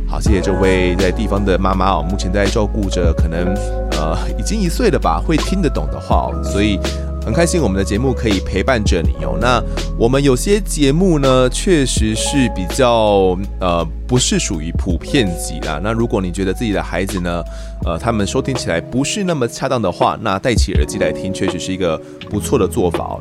[0.06, 3.52] 好，谢谢这位在地方的妈妈哦，目前在照顾着可能
[3.98, 6.78] 呃已经一岁了吧，会听得懂的话哦，所以。
[7.24, 9.38] 很开心我们的节目可以陪伴着你哦。
[9.40, 9.62] 那
[9.98, 15.80] 我们有些节目呢，确实是比较呃不是属于普遍级啦。
[15.82, 17.42] 那如果你觉得自己的孩子呢，
[17.86, 21.98] 呃，他们收听起来不是那么恰当的话，那戴起耳机来听，确实是一个
[22.28, 23.20] 不错的做法哦。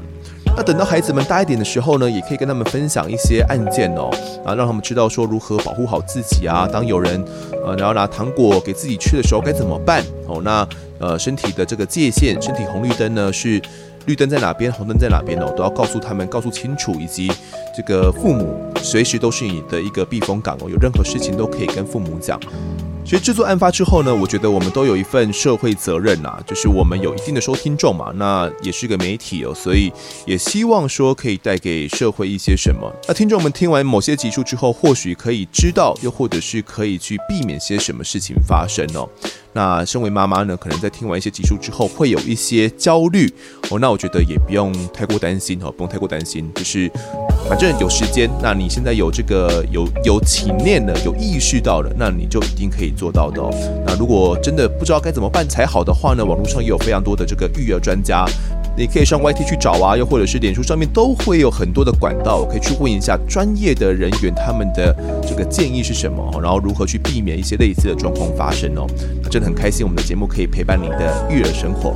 [0.55, 4.11] 那等到孩子们大一点的时候呢，也可以跟他们分享一些案件哦，
[4.45, 6.69] 啊，让他们知道说如何保护好自己啊。
[6.71, 7.23] 当有人
[7.65, 10.41] 呃然后拿糖果给自己吃的时候该怎么办哦？
[10.43, 10.67] 那
[10.99, 13.61] 呃身体的这个界限，身体红绿灯呢是。
[14.05, 17.31] 绿灯在哪边，红灯在哪边哦，都要告诉他们，告诉清楚，以及
[17.75, 22.39] 这个父母随时都是你的一个避风港哦，有任何事情都可以跟父母讲。
[23.05, 29.91] 其实制作案发之后呢，我觉得我们都有一份社会责任呐，就是我们有一定的收听众嘛，那也是个媒体哦，所以
[30.25, 32.91] 也希望说可以带给社会一些什么。
[33.07, 39.07] 那听众们听完某些集数之后，或许可以知道，又或者是可以去避免些什么事情发生哦。
[39.55, 43.31] 那身为妈妈呢，可能在听完一些集数之后，会有一些焦虑
[43.69, 43.77] 哦。
[43.80, 46.89] 那我觉得也不用太过担心哦，不用太过担心，就是
[47.47, 48.27] 反正有时间。
[48.41, 53.49] 那你现在有这个有有体念了，有意识到了，那你就一定可以做到的哦。
[53.86, 58.26] 那如果真的不知道该怎么办才好的话呢，网络上也有非常多的这个育儿专家。
[58.76, 68.88] 你可以上 YT 去找啊，又或者是脸书上面都会有很多的管道，可以去问一下专业的人员，他们的这个建议是什么，然后如何去避免一些类似的状况发生哦。
[69.30, 71.94] 真的很开心，我们的节目可以陪伴你的育儿生活。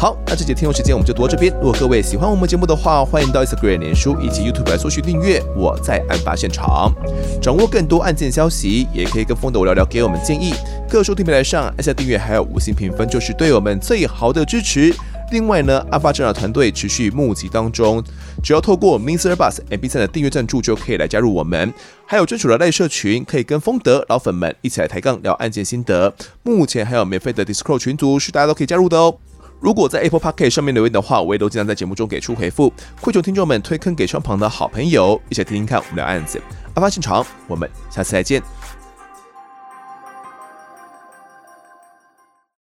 [0.00, 1.52] 好，那这节听众时间我们就读到这边。
[1.56, 5.42] 如果各位喜欢我们节目的话，欢迎到 Instagram、脸书以及 YouTube 来搜寻订阅。
[5.54, 6.90] 我在案发现场，
[7.38, 10.54] 掌握更多案件消息，也可以跟风德我聊聊，给我们建议。
[10.88, 14.90] 各收听平台上按下订阅，还有五星评分，就是对我们最好的支持。
[15.32, 18.02] 另外呢，案发侦查团队持续募集当中，
[18.42, 19.34] 只要透过 Mr.
[19.34, 21.74] Bus MP3 的订阅赞助就可以来加入我们。
[22.06, 26.14] 还有专属的赖社群，可以跟风德老粉们一起来抬杠聊案件心得。
[26.42, 29.18] 目前还有免费的 Discord 群组，是大家都可以加入的哦。
[29.60, 32.72] 如果在 Apple Podcast 上面留言的话，我也都尽量在节目中给出回复。
[33.00, 36.40] 跪求听众们推坑给身旁的好朋友，一起听听看我们的案子。
[36.74, 38.42] 案发现场，我们下次再见。